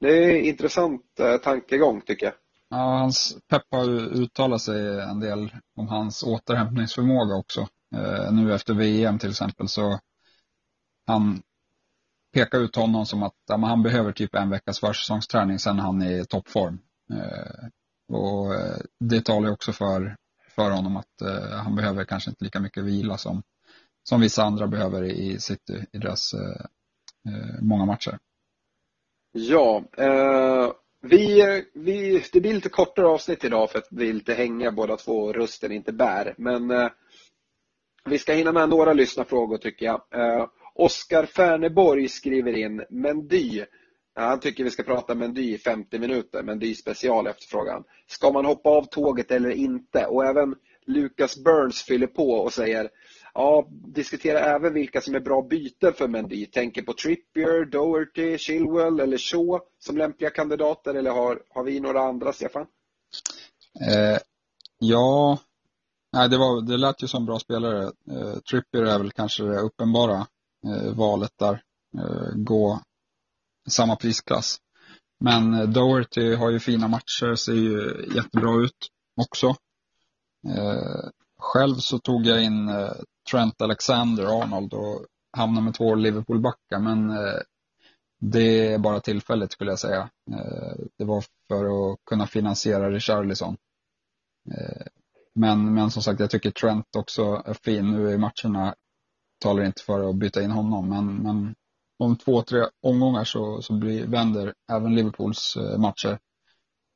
[0.00, 2.34] det är intressant eh, tankegång tycker jag.
[2.70, 3.88] Ja, hans Pep har
[4.20, 7.68] uttalat sig en del om hans återhämtningsförmåga också.
[8.32, 10.00] Nu efter VM till exempel så
[11.08, 11.42] han
[12.34, 16.20] pekar ut honom som att ja, han behöver typ en veckas försäsongsträning sen han är
[16.20, 16.78] i toppform.
[17.12, 17.68] Eh,
[18.16, 20.16] och eh, det talar ju också för
[20.58, 23.42] för honom att eh, han behöver kanske inte lika mycket vila som,
[24.08, 26.64] som vissa andra behöver i City i deras eh,
[27.28, 28.18] eh, många matcher.
[29.32, 31.42] Ja, eh, vi,
[31.74, 35.12] vi, det blir lite kortare avsnitt idag för att vi är inte hänga båda två
[35.12, 36.34] och rösten inte bär.
[36.38, 36.88] Men eh,
[38.04, 40.02] vi ska hinna med några lyssnarfrågor tycker jag.
[40.14, 40.46] Eh,
[40.78, 43.64] Oskar Färneborg skriver in Mendy
[44.20, 47.84] han tycker vi ska prata Mendy i 50 minuter, Mendy special efterfrågan.
[48.06, 50.06] Ska man hoppa av tåget eller inte?
[50.06, 50.54] Och även
[50.86, 52.90] Lucas Burns fyller på och säger
[53.34, 56.46] Ja, diskutera även vilka som är bra byten för Mendy.
[56.46, 62.00] Tänker på Trippier, Doherty, Chilwell eller Shaw som lämpliga kandidater eller har, har vi några
[62.00, 62.66] andra, Stefan?
[63.80, 64.18] Eh,
[64.78, 65.38] ja,
[66.12, 67.82] nej, det, var, det lät ju som bra spelare.
[67.84, 70.26] Eh, Trippier är väl kanske det uppenbara
[70.68, 71.62] Eh, valet där.
[71.98, 72.80] Eh, gå
[73.68, 74.58] samma prisklass.
[75.20, 78.88] Men eh, Doherty har ju fina matcher, ser ju jättebra ut
[79.20, 79.54] också.
[81.38, 82.70] Själv så tog jag in
[83.30, 85.06] Trent Alexander-Arnold och
[85.36, 87.12] hamnade med två Liverpool-backar, men
[88.20, 90.10] det är bara tillfälligt skulle jag säga.
[90.98, 93.56] Det var för att kunna finansiera Richarlison.
[95.34, 97.90] Men, men som sagt, jag tycker Trent också är fin.
[97.90, 98.74] Nu i matcherna
[99.38, 101.54] talar inte för att byta in honom, men, men
[101.98, 106.18] om två, tre omgångar så, så blir, vänder även Liverpools eh, matcher.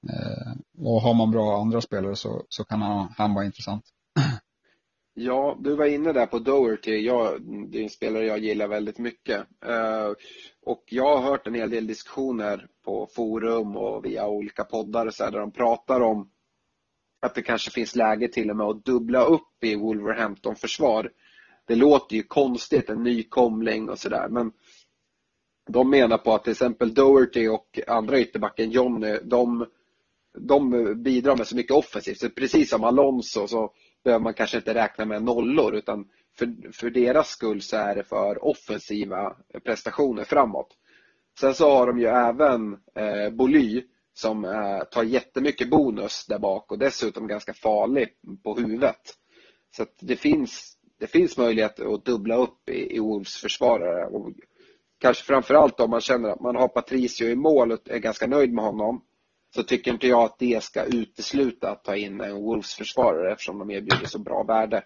[0.09, 3.85] Eh, och har man bra andra spelare så, så kan han, han vara intressant.
[5.15, 7.07] Ja, du var inne där på Doherty.
[7.07, 9.41] Jag, det är en spelare jag gillar väldigt mycket.
[9.65, 10.13] Eh,
[10.63, 15.25] och jag har hört en hel del diskussioner på forum och via olika poddar så
[15.25, 16.31] här, där de pratar om
[17.23, 21.11] att det kanske finns läge till och med att dubbla upp i Wolverhampton-försvar.
[21.67, 24.53] Det låter ju konstigt, en nykomling och sådär, men
[25.69, 29.67] de menar på att till exempel Doherty och andra ytterbacken Johnny, de,
[30.39, 32.19] de bidrar med så mycket offensivt.
[32.19, 33.73] Så precis som Alonso så
[34.05, 36.09] behöver man kanske inte räkna med nollor utan
[36.39, 40.77] för, för deras skull så är det för offensiva prestationer framåt.
[41.41, 43.85] Sen så har de ju även eh, Boly
[44.15, 48.09] som eh, tar jättemycket bonus där bak och dessutom ganska farlig
[48.45, 49.17] på huvudet.
[49.77, 54.07] Så det finns det finns möjlighet att dubbla upp i, i Wolves försvarare.
[54.07, 54.33] Och
[55.01, 58.53] kanske framförallt om man känner att man har Patricio i mål och är ganska nöjd
[58.53, 59.05] med honom
[59.55, 63.59] så tycker inte jag att det ska utesluta att ta in en Wolves försvarare eftersom
[63.59, 64.77] de erbjuder så bra värde.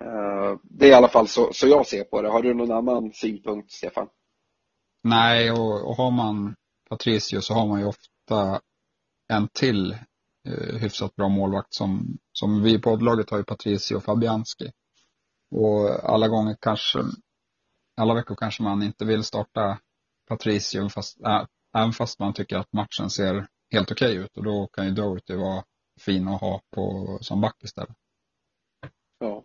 [0.00, 2.28] Eh, det är i alla fall så, så jag ser på det.
[2.28, 4.08] Har du någon annan synpunkt, Stefan?
[5.02, 6.54] Nej, och, och har man
[6.88, 8.60] Patricio så har man ju ofta
[9.28, 9.96] en till
[10.48, 14.70] eh, hyfsat bra målvakt som, som vi i poddlaget har ju Patricio Fabianski.
[15.50, 16.98] Och alla gånger kanske,
[17.96, 19.78] alla veckor kanske man inte vill starta
[20.28, 21.44] Patricio fast, äh,
[21.76, 24.90] även fast man tycker att matchen ser helt okej okay ut och då kan ju
[24.90, 25.64] Doherty vara
[26.00, 27.96] fin att ha på, som back istället.
[29.18, 29.44] Ja.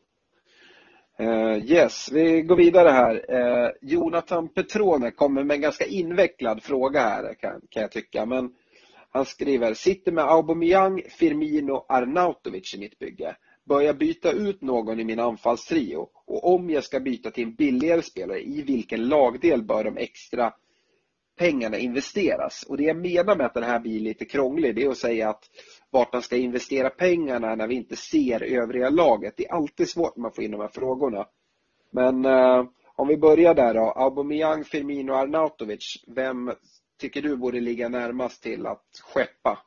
[1.20, 3.16] Uh, yes, vi går vidare här.
[3.16, 8.26] Uh, Jonathan Petrone kommer med en ganska invecklad fråga här kan, kan jag tycka.
[8.26, 8.54] Men
[9.10, 13.36] han skriver, sitter med Aubameyang, Firmino, Arnautovic i mitt bygge.
[13.66, 17.56] Bör jag byta ut någon i min anfallstrio och om jag ska byta till en
[17.56, 20.54] billigare spelare, i vilken lagdel bör de extra
[21.38, 22.64] pengarna investeras?
[22.70, 25.30] Och det jag menar med att den här blir lite krånglig, det är att säga
[25.30, 25.44] att
[25.90, 29.34] vart man ska investera pengarna när vi inte ser övriga laget.
[29.38, 31.26] Det är alltid svårt när man får in de här frågorna.
[31.92, 32.64] Men eh,
[32.96, 33.92] om vi börjar där då.
[33.92, 36.04] Aubameyang, Firmino, Arnautovic.
[36.08, 36.52] Vem
[36.98, 39.60] tycker du borde ligga närmast till att skeppa?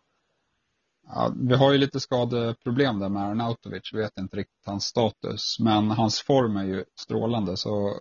[1.07, 3.91] Ja, vi har ju lite skadeproblem där med Arnautovic.
[3.93, 5.57] Vi vet inte riktigt hans status.
[5.61, 7.57] Men hans form är ju strålande.
[7.57, 8.01] Så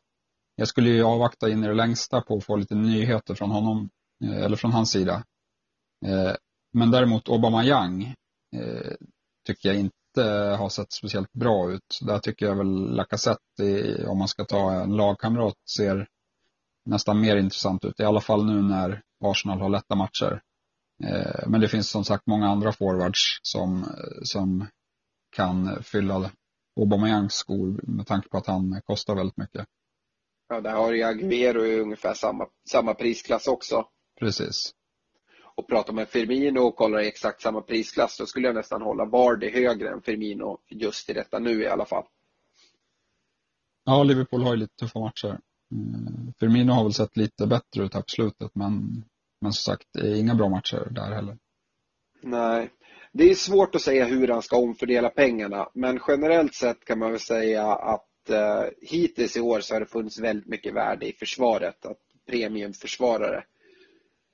[0.56, 3.90] jag skulle ju avvakta in i det längsta på att få lite nyheter från honom.
[4.24, 5.24] Eh, eller från hans sida.
[6.06, 6.34] Eh,
[6.74, 8.04] men däremot Obama Young
[8.56, 8.94] eh,
[9.46, 10.22] tycker jag inte
[10.60, 12.00] har sett speciellt bra ut.
[12.02, 16.08] Där tycker jag väl Lacazette, om man ska ta en lagkamrat, ser
[16.86, 18.00] nästan mer intressant ut.
[18.00, 20.42] I alla fall nu när Arsenal har lätta matcher.
[21.04, 23.86] Eh, men det finns som sagt många andra forwards som,
[24.24, 24.68] som
[25.36, 26.32] kan fylla
[26.80, 29.68] Aubameyangs skor med tanke på att han kostar väldigt mycket.
[30.50, 33.88] Ja, där har ju Aguero i ungefär samma, samma prisklass också.
[34.20, 34.74] Precis.
[35.56, 39.50] Och pratar med Firmino och kollar exakt samma prisklass, då skulle jag nästan hålla Vardy
[39.50, 42.06] högre än Firmino just i detta nu i alla fall.
[43.84, 45.40] Ja, Liverpool har ju lite tuffa matcher.
[45.72, 49.04] Mm, Firmino har väl sett lite bättre ut här på slutet, men,
[49.42, 51.38] men som sagt, det är inga bra matcher där heller.
[52.22, 52.70] Nej,
[53.12, 57.12] det är svårt att säga hur han ska omfördela pengarna, men generellt sett kan man
[57.12, 61.14] väl säga att eh, hittills i år så har det funnits väldigt mycket värde i
[61.14, 63.44] försvaret, att premiumförsvarare.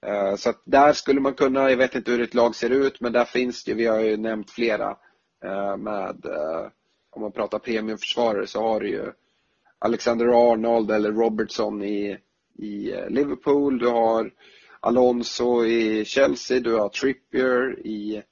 [0.05, 3.01] Eh, så att där skulle man kunna, jag vet inte hur ett lag ser ut,
[3.01, 4.97] men där finns det, vi har ju nämnt flera
[5.43, 6.67] eh, med, eh,
[7.09, 9.11] om man pratar premiumförsvarare så har du ju
[9.79, 12.17] Alexander Arnold eller Robertson i,
[12.57, 14.31] i eh, Liverpool, du har
[14.85, 18.23] Alonso i Chelsea, du har Trippier i,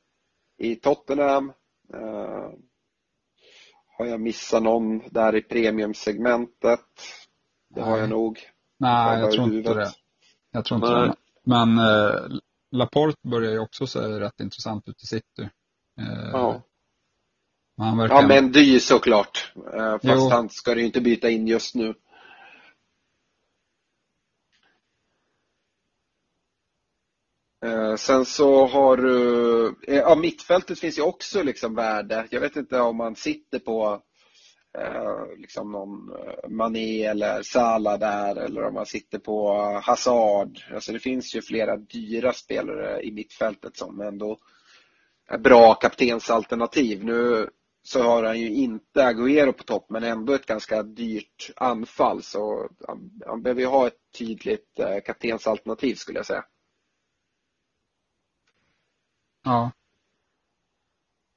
[0.58, 1.50] i Tottenham.
[1.94, 2.50] Uh,
[3.98, 6.80] har jag missat någon där i premiumsegmentet?
[7.76, 8.40] Det har jag nog.
[8.80, 9.92] Nej, jag tror inte det.
[10.52, 11.08] Jag tror inte Nej.
[11.08, 11.16] det.
[11.44, 12.38] Men eh,
[12.72, 15.50] Laporte börjar ju också se rätt intressant ut i city.
[16.00, 16.62] Eh, ja.
[17.78, 18.16] Han verkar...
[18.16, 19.54] Ja, men dyr såklart.
[19.76, 20.30] Fast jo.
[20.30, 21.94] han ska ju inte byta in just nu.
[27.64, 32.28] Eh, sen så har du, eh, ja mittfältet finns ju också liksom värde.
[32.30, 34.02] Jag vet inte om man sitter på
[34.78, 39.54] eh, liksom någon eh, Mané eller Salah där eller om man sitter på
[39.84, 40.60] Hazard.
[40.74, 44.38] Alltså det finns ju flera dyra spelare i mittfältet som ändå
[45.30, 47.04] är bra kaptensalternativ.
[47.06, 47.50] Nu
[47.84, 52.70] så har han ju inte Agüero på topp men ändå ett ganska dyrt anfall så
[52.88, 56.44] han, han behöver ju ha ett tydligt eh, kaptensalternativ skulle jag säga.
[59.44, 59.72] Ja,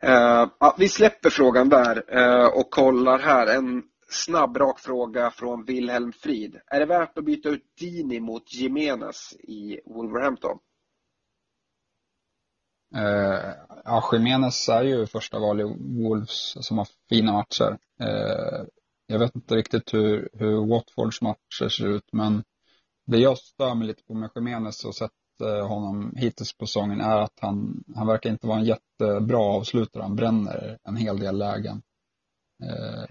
[0.05, 3.47] Uh, ja, vi släpper frågan där uh, och kollar här.
[3.47, 6.61] En snabb rak fråga från Wilhelm Frid.
[6.67, 10.59] Är det värt att byta ut Dini mot Jimenez i Wolverhampton?
[12.97, 13.53] Uh,
[13.85, 15.65] ja, Jimenez är ju första val i
[16.05, 17.79] Wolves som har fina matcher.
[19.07, 22.45] jag vet inte riktigt hur, hur Watfords matcher ser ut men
[23.07, 27.01] det jag stör mig lite på med Jimenez och sett Eh, honom hittills på säsongen
[27.01, 30.03] är att han, han verkar inte vara en jättebra avslutare.
[30.03, 31.83] Han bränner en hel del lägen.
[32.63, 33.05] Eh,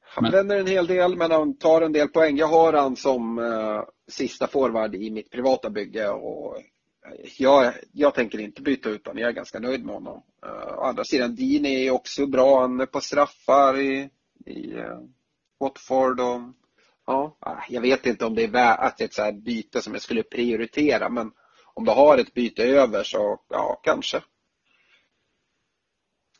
[0.00, 0.30] han men...
[0.30, 2.36] bränner en hel del men han tar en del poäng.
[2.36, 6.56] Jag har han som eh, sista forward i mitt privata bygge och
[7.38, 9.20] jag, jag tänker inte byta ut honom.
[9.20, 10.22] Jag är ganska nöjd med honom.
[10.46, 12.60] Uh, å andra sidan, Dean är också bra.
[12.60, 14.10] Han är på straffar i,
[14.46, 15.00] i uh,
[15.60, 16.40] Watford och
[17.10, 17.36] Ja,
[17.68, 21.08] jag vet inte om det är värt ett så här byte som jag skulle prioritera
[21.08, 21.32] men
[21.74, 24.22] om du har ett byte över så ja, kanske.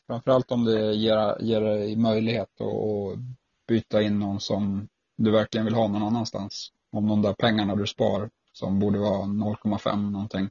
[0.07, 3.19] Framförallt om det ger, ger dig möjlighet att
[3.67, 6.71] byta in någon som du verkligen vill ha någon annanstans.
[6.91, 10.49] Om de där pengarna du spar, som borde vara 0,5 någonting,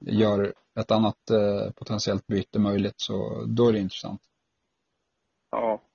[0.00, 4.20] gör ett annat eh, potentiellt byte möjligt, så då är det intressant.
[5.50, 5.85] Ja.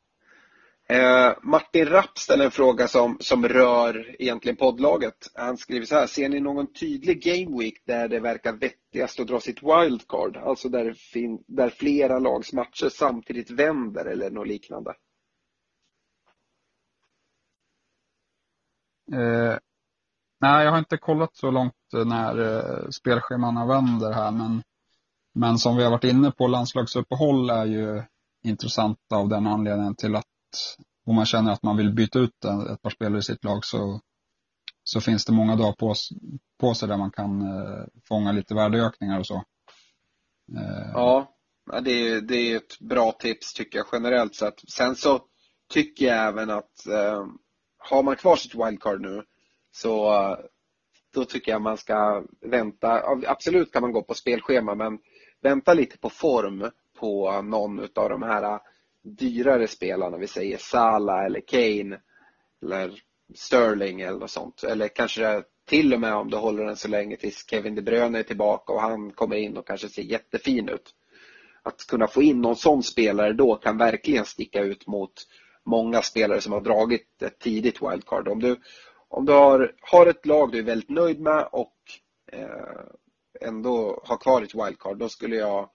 [0.91, 5.31] Eh, Martin Rapp ställer en fråga som, som rör egentligen poddlaget.
[5.33, 9.27] Han skriver så här, ser ni någon tydlig game week där det verkar vettigast att
[9.27, 10.37] dra sitt wildcard?
[10.37, 14.89] Alltså där, fin, där flera lags matcher samtidigt vänder eller något liknande?
[19.13, 19.57] Eh,
[20.39, 21.73] nej, jag har inte kollat så långt
[22.05, 24.63] när eh, spelscheman vänder här, men,
[25.33, 28.03] men som vi har varit inne på, landslagsuppehåll är ju
[28.43, 30.25] intressant av den anledningen till att
[31.05, 34.01] om man känner att man vill byta ut ett par spelare i sitt lag så,
[34.83, 35.93] så finns det många dagar på,
[36.59, 39.43] på sig där man kan eh, fånga lite värdeökningar och så.
[40.57, 40.91] Eh.
[40.93, 41.35] Ja,
[41.83, 44.69] det är, det är ett bra tips tycker jag generellt sett.
[44.69, 45.21] Sen så
[45.73, 47.25] tycker jag även att eh,
[47.77, 49.23] har man kvar sitt wildcard nu
[49.71, 50.37] så eh,
[51.13, 53.03] då tycker jag man ska vänta.
[53.27, 54.99] Absolut kan man gå på spelschema men
[55.41, 58.59] vänta lite på form på någon av de här eh,
[59.03, 61.99] dyrare spelarna, vi säger Sala eller Kane
[62.61, 63.01] eller
[63.35, 64.63] Sterling eller något sånt.
[64.63, 68.19] Eller kanske till och med om du håller den så länge tills Kevin De Bruyne
[68.19, 70.95] är tillbaka och han kommer in och kanske ser jättefin ut.
[71.63, 75.13] Att kunna få in någon sån spelare då kan verkligen sticka ut mot
[75.65, 78.27] många spelare som har dragit ett tidigt wildcard.
[78.27, 78.59] Om du,
[79.07, 81.75] om du har, har ett lag du är väldigt nöjd med och
[82.31, 82.83] eh,
[83.41, 85.69] ändå har kvar ett wildcard, då skulle jag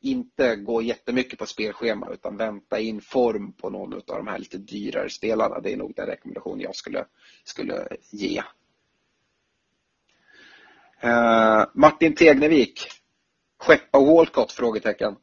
[0.00, 4.58] inte gå jättemycket på spelschema utan vänta in form på någon av de här lite
[4.58, 5.60] dyrare spelarna.
[5.60, 7.06] Det är nog den rekommendation jag skulle,
[7.44, 8.42] skulle ge.
[11.04, 12.88] Uh, Martin Tegnevik.
[13.58, 14.52] Skeppa Walcott?
[14.52, 15.16] Frågetecken.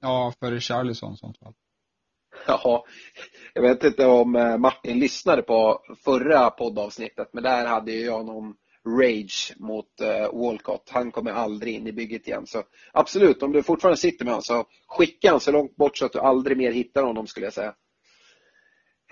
[0.00, 1.54] Ja, för Charlison i sånt fall.
[2.46, 2.84] Ja,
[3.54, 8.54] jag vet inte om eh, Martin lyssnade på förra poddavsnittet men där hade jag någon
[8.86, 10.90] rage mot uh, Walcott.
[10.90, 12.46] Han kommer aldrig in i bygget igen.
[12.46, 12.62] Så
[12.92, 16.12] absolut, om du fortfarande sitter med honom så skicka honom så långt bort så att
[16.12, 17.74] du aldrig mer hittar honom skulle jag säga.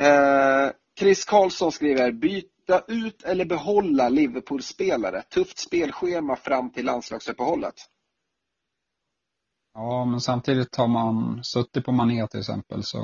[0.00, 5.22] Uh, Chris Karlsson skriver, byta ut eller behålla Liverpool-spelare.
[5.22, 7.74] Tufft spelschema fram till landslagsuppehållet.
[9.74, 12.98] Ja, men samtidigt har man suttit på Mané till exempel så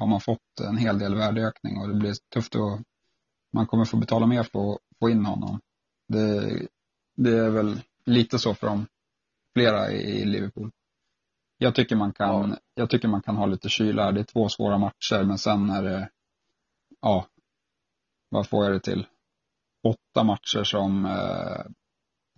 [0.00, 2.80] har man fått en hel del värdeökning och det blir tufft att
[3.52, 5.60] man kommer få betala mer för att få in honom.
[6.08, 6.66] Det,
[7.16, 8.86] det är väl lite så för de
[9.52, 10.70] flera i Liverpool.
[11.58, 12.56] Jag tycker man kan, ja.
[12.74, 14.12] jag tycker man kan ha lite kyla.
[14.12, 16.10] Det är två svåra matcher, men sen är det,
[17.00, 17.26] ja,
[18.28, 19.06] vad får jag det till?
[19.82, 21.66] Åtta matcher som eh,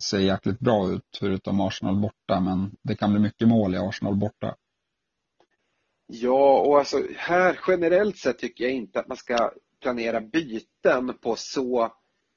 [0.03, 4.15] ser jäkligt bra ut, förutom Arsenal borta, men det kan bli mycket mål i Arsenal
[4.15, 4.55] borta.
[6.07, 9.51] Ja, och alltså här generellt sett tycker jag inte att man ska
[9.81, 11.93] planera byten på så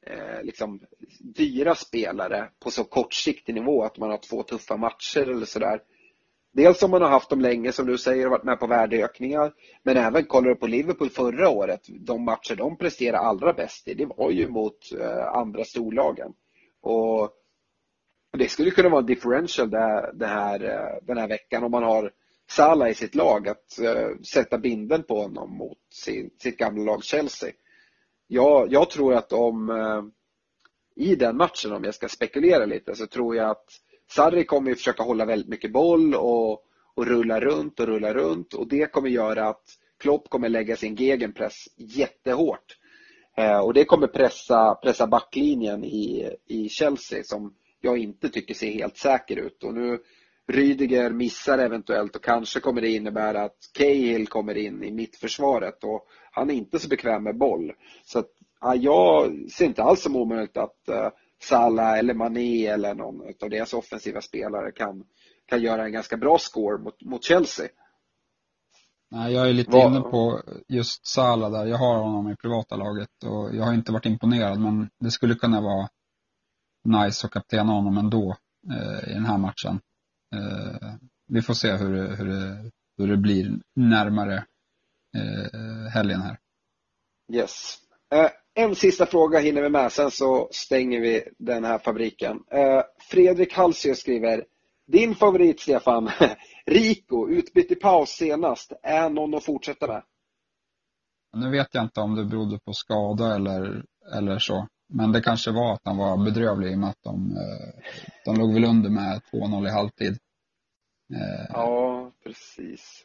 [0.07, 0.81] eh, liksom,
[1.21, 5.81] dyra spelare på så kortsiktig nivå att man har två tuffa matcher eller sådär.
[6.53, 9.53] Dels om man har haft dem länge som du säger och varit med på värdeökningar.
[9.83, 13.95] Men även kollar du på Liverpool förra året, de matcher de presterade allra bäst i,
[13.95, 16.33] det var ju mot eh, andra storlagen.
[16.81, 17.31] Och
[18.39, 21.83] det skulle kunna vara en differential det, det här, eh, den här veckan om man
[21.83, 22.13] har
[22.51, 27.05] Salah i sitt lag, att eh, sätta binden på honom mot sin, sitt gamla lag
[27.05, 27.51] Chelsea
[28.33, 30.03] jag, jag tror att om eh,
[31.05, 33.65] i den matchen, om jag ska spekulera lite, så tror jag att
[34.11, 36.53] Sarri kommer ju försöka hålla väldigt mycket boll och,
[36.95, 39.63] och rulla runt och rulla runt och det kommer göra att
[39.99, 42.79] Klopp kommer lägga sin gegenpress jättehårt.
[43.37, 48.71] Eh, och det kommer pressa, pressa backlinjen i, i Chelsea som jag inte tycker ser
[48.73, 49.65] helt säker ut.
[49.65, 49.99] Och nu
[50.49, 56.07] Rydiger missar eventuellt och kanske kommer det innebära att Cahill kommer in i mittförsvaret och
[56.33, 57.73] han är inte så bekväm med boll.
[58.05, 58.29] Så att,
[58.61, 61.09] ja, jag ser inte alls som omöjligt att uh,
[61.43, 65.05] Salah eller Mané eller någon av deras offensiva spelare kan,
[65.47, 67.69] kan göra en ganska bra score mot, mot Chelsea.
[69.11, 69.87] Nej, jag är lite Var...
[69.87, 71.67] inne på just Salah där.
[71.67, 75.35] Jag har honom i privata laget och jag har inte varit imponerad men det skulle
[75.35, 75.89] kunna vara
[76.85, 78.37] nice att kaptena honom ändå
[78.71, 79.81] eh, i den här matchen.
[80.33, 80.95] Eh,
[81.29, 84.35] vi får se hur det, hur det, hur det blir närmare
[85.17, 86.39] eh, helgen här.
[87.33, 87.79] Yes.
[88.13, 92.41] Eh, en sista fråga hinner vi med, sen så stänger vi den här fabriken.
[93.11, 94.45] Fredrik Halsjö skriver
[94.87, 96.11] Din favorit Stefan,
[96.67, 100.03] Rico, utbytt i paus senast, är någon att fortsätta med?
[101.37, 103.85] Nu vet jag inte om det berodde på skada eller,
[104.17, 104.69] eller så.
[104.93, 107.83] Men det kanske var att han var bedrövlig i och med att de, eh,
[108.25, 110.19] de låg väl under med 2-0 i halvtid.
[111.15, 113.05] Eh, Ja, precis.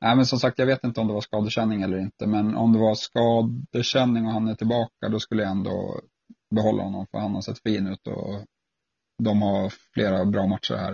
[0.00, 2.72] Nej, men som sagt, jag vet inte om det var skadekänning eller inte, men om
[2.72, 6.00] det var skadekänning och han är tillbaka, då skulle jag ändå
[6.54, 8.44] behålla honom, för han har sett fin ut och
[9.22, 10.92] de har flera bra matcher här.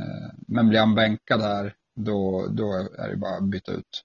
[0.00, 4.04] Eh, Men blir han bänkad här, då, då är det bara att byta ut.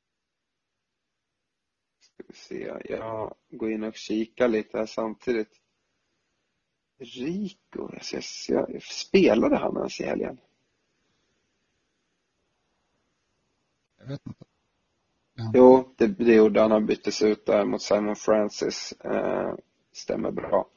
[2.14, 2.74] Ska vi se.
[2.90, 5.60] Jag går in och kikar lite här samtidigt.
[6.98, 10.38] Rico, jag ser, jag, spelade han ens i helgen?
[14.00, 14.46] Jag vet inte.
[15.54, 16.72] Jo, det, det gjorde han.
[16.72, 18.94] Han byttes ut där mot Simon Francis.
[19.00, 19.56] Eh,
[19.92, 20.68] stämmer bra.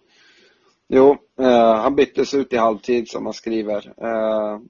[0.89, 3.95] Jo, eh, han byttes ut i halvtid som man skriver.
[4.05, 4.61] Eh,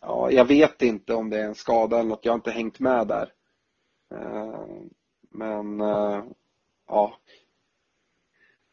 [0.00, 2.24] ja, jag vet inte om det är en skada eller något.
[2.24, 3.32] Jag har inte hängt med där.
[5.36, 6.24] Men eh,
[6.88, 7.18] ja.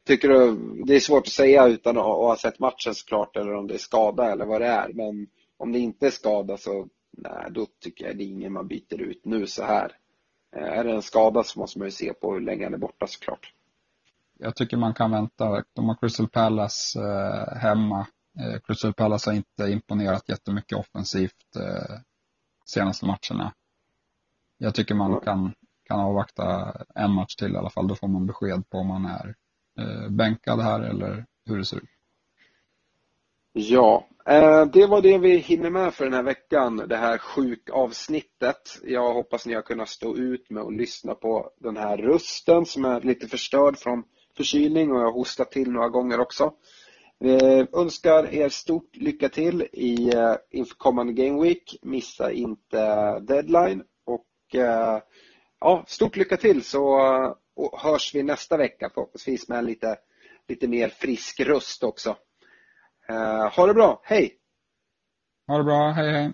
[0.06, 0.56] Tycker du,
[0.86, 3.78] det är svårt att säga utan att ha sett matchen såklart eller om det är
[3.78, 4.94] skada eller vad det är.
[4.94, 6.88] Men om det inte är skada så
[7.18, 9.98] nej, då tycker jag det är ingen man byter ut nu så här.
[10.56, 12.78] Eh, Är det en skada så måste man ju se på hur länge han är
[12.78, 13.54] borta såklart.
[14.40, 15.64] Jag tycker man kan vänta.
[15.74, 18.08] De har Crystal Palace eh, hemma.
[18.40, 22.00] Eh, Crystal Palace har inte imponerat jättemycket offensivt eh,
[22.66, 23.54] senaste matcherna.
[24.58, 25.54] Jag tycker man kan,
[25.84, 27.88] kan avvakta en match till i alla fall.
[27.88, 29.36] Då får man besked på om man är
[29.80, 31.90] eh, bänkad här eller hur det ser ut.
[33.54, 38.80] Ja, eh, det var det vi hinner med för den här veckan, det här sjukavsnittet.
[38.84, 42.86] Jag hoppas ni har kunnat stå ut med att lyssna på den här rösten som
[42.86, 44.04] är lite förstörd från
[44.38, 46.54] förkylning och jag har hostat till några gånger också.
[47.24, 51.80] Eh, önskar er stort lycka till i, eh, inför kommande Game Week.
[51.82, 55.00] Missa inte deadline och eh,
[55.64, 57.36] ja, stort lycka till så eh,
[57.84, 59.98] hörs vi nästa vecka förhoppningsvis med en lite,
[60.48, 62.18] lite mer frisk röst också.
[63.10, 64.38] Eh, ha det bra, hej!
[65.48, 66.34] Ha det bra, hej hej!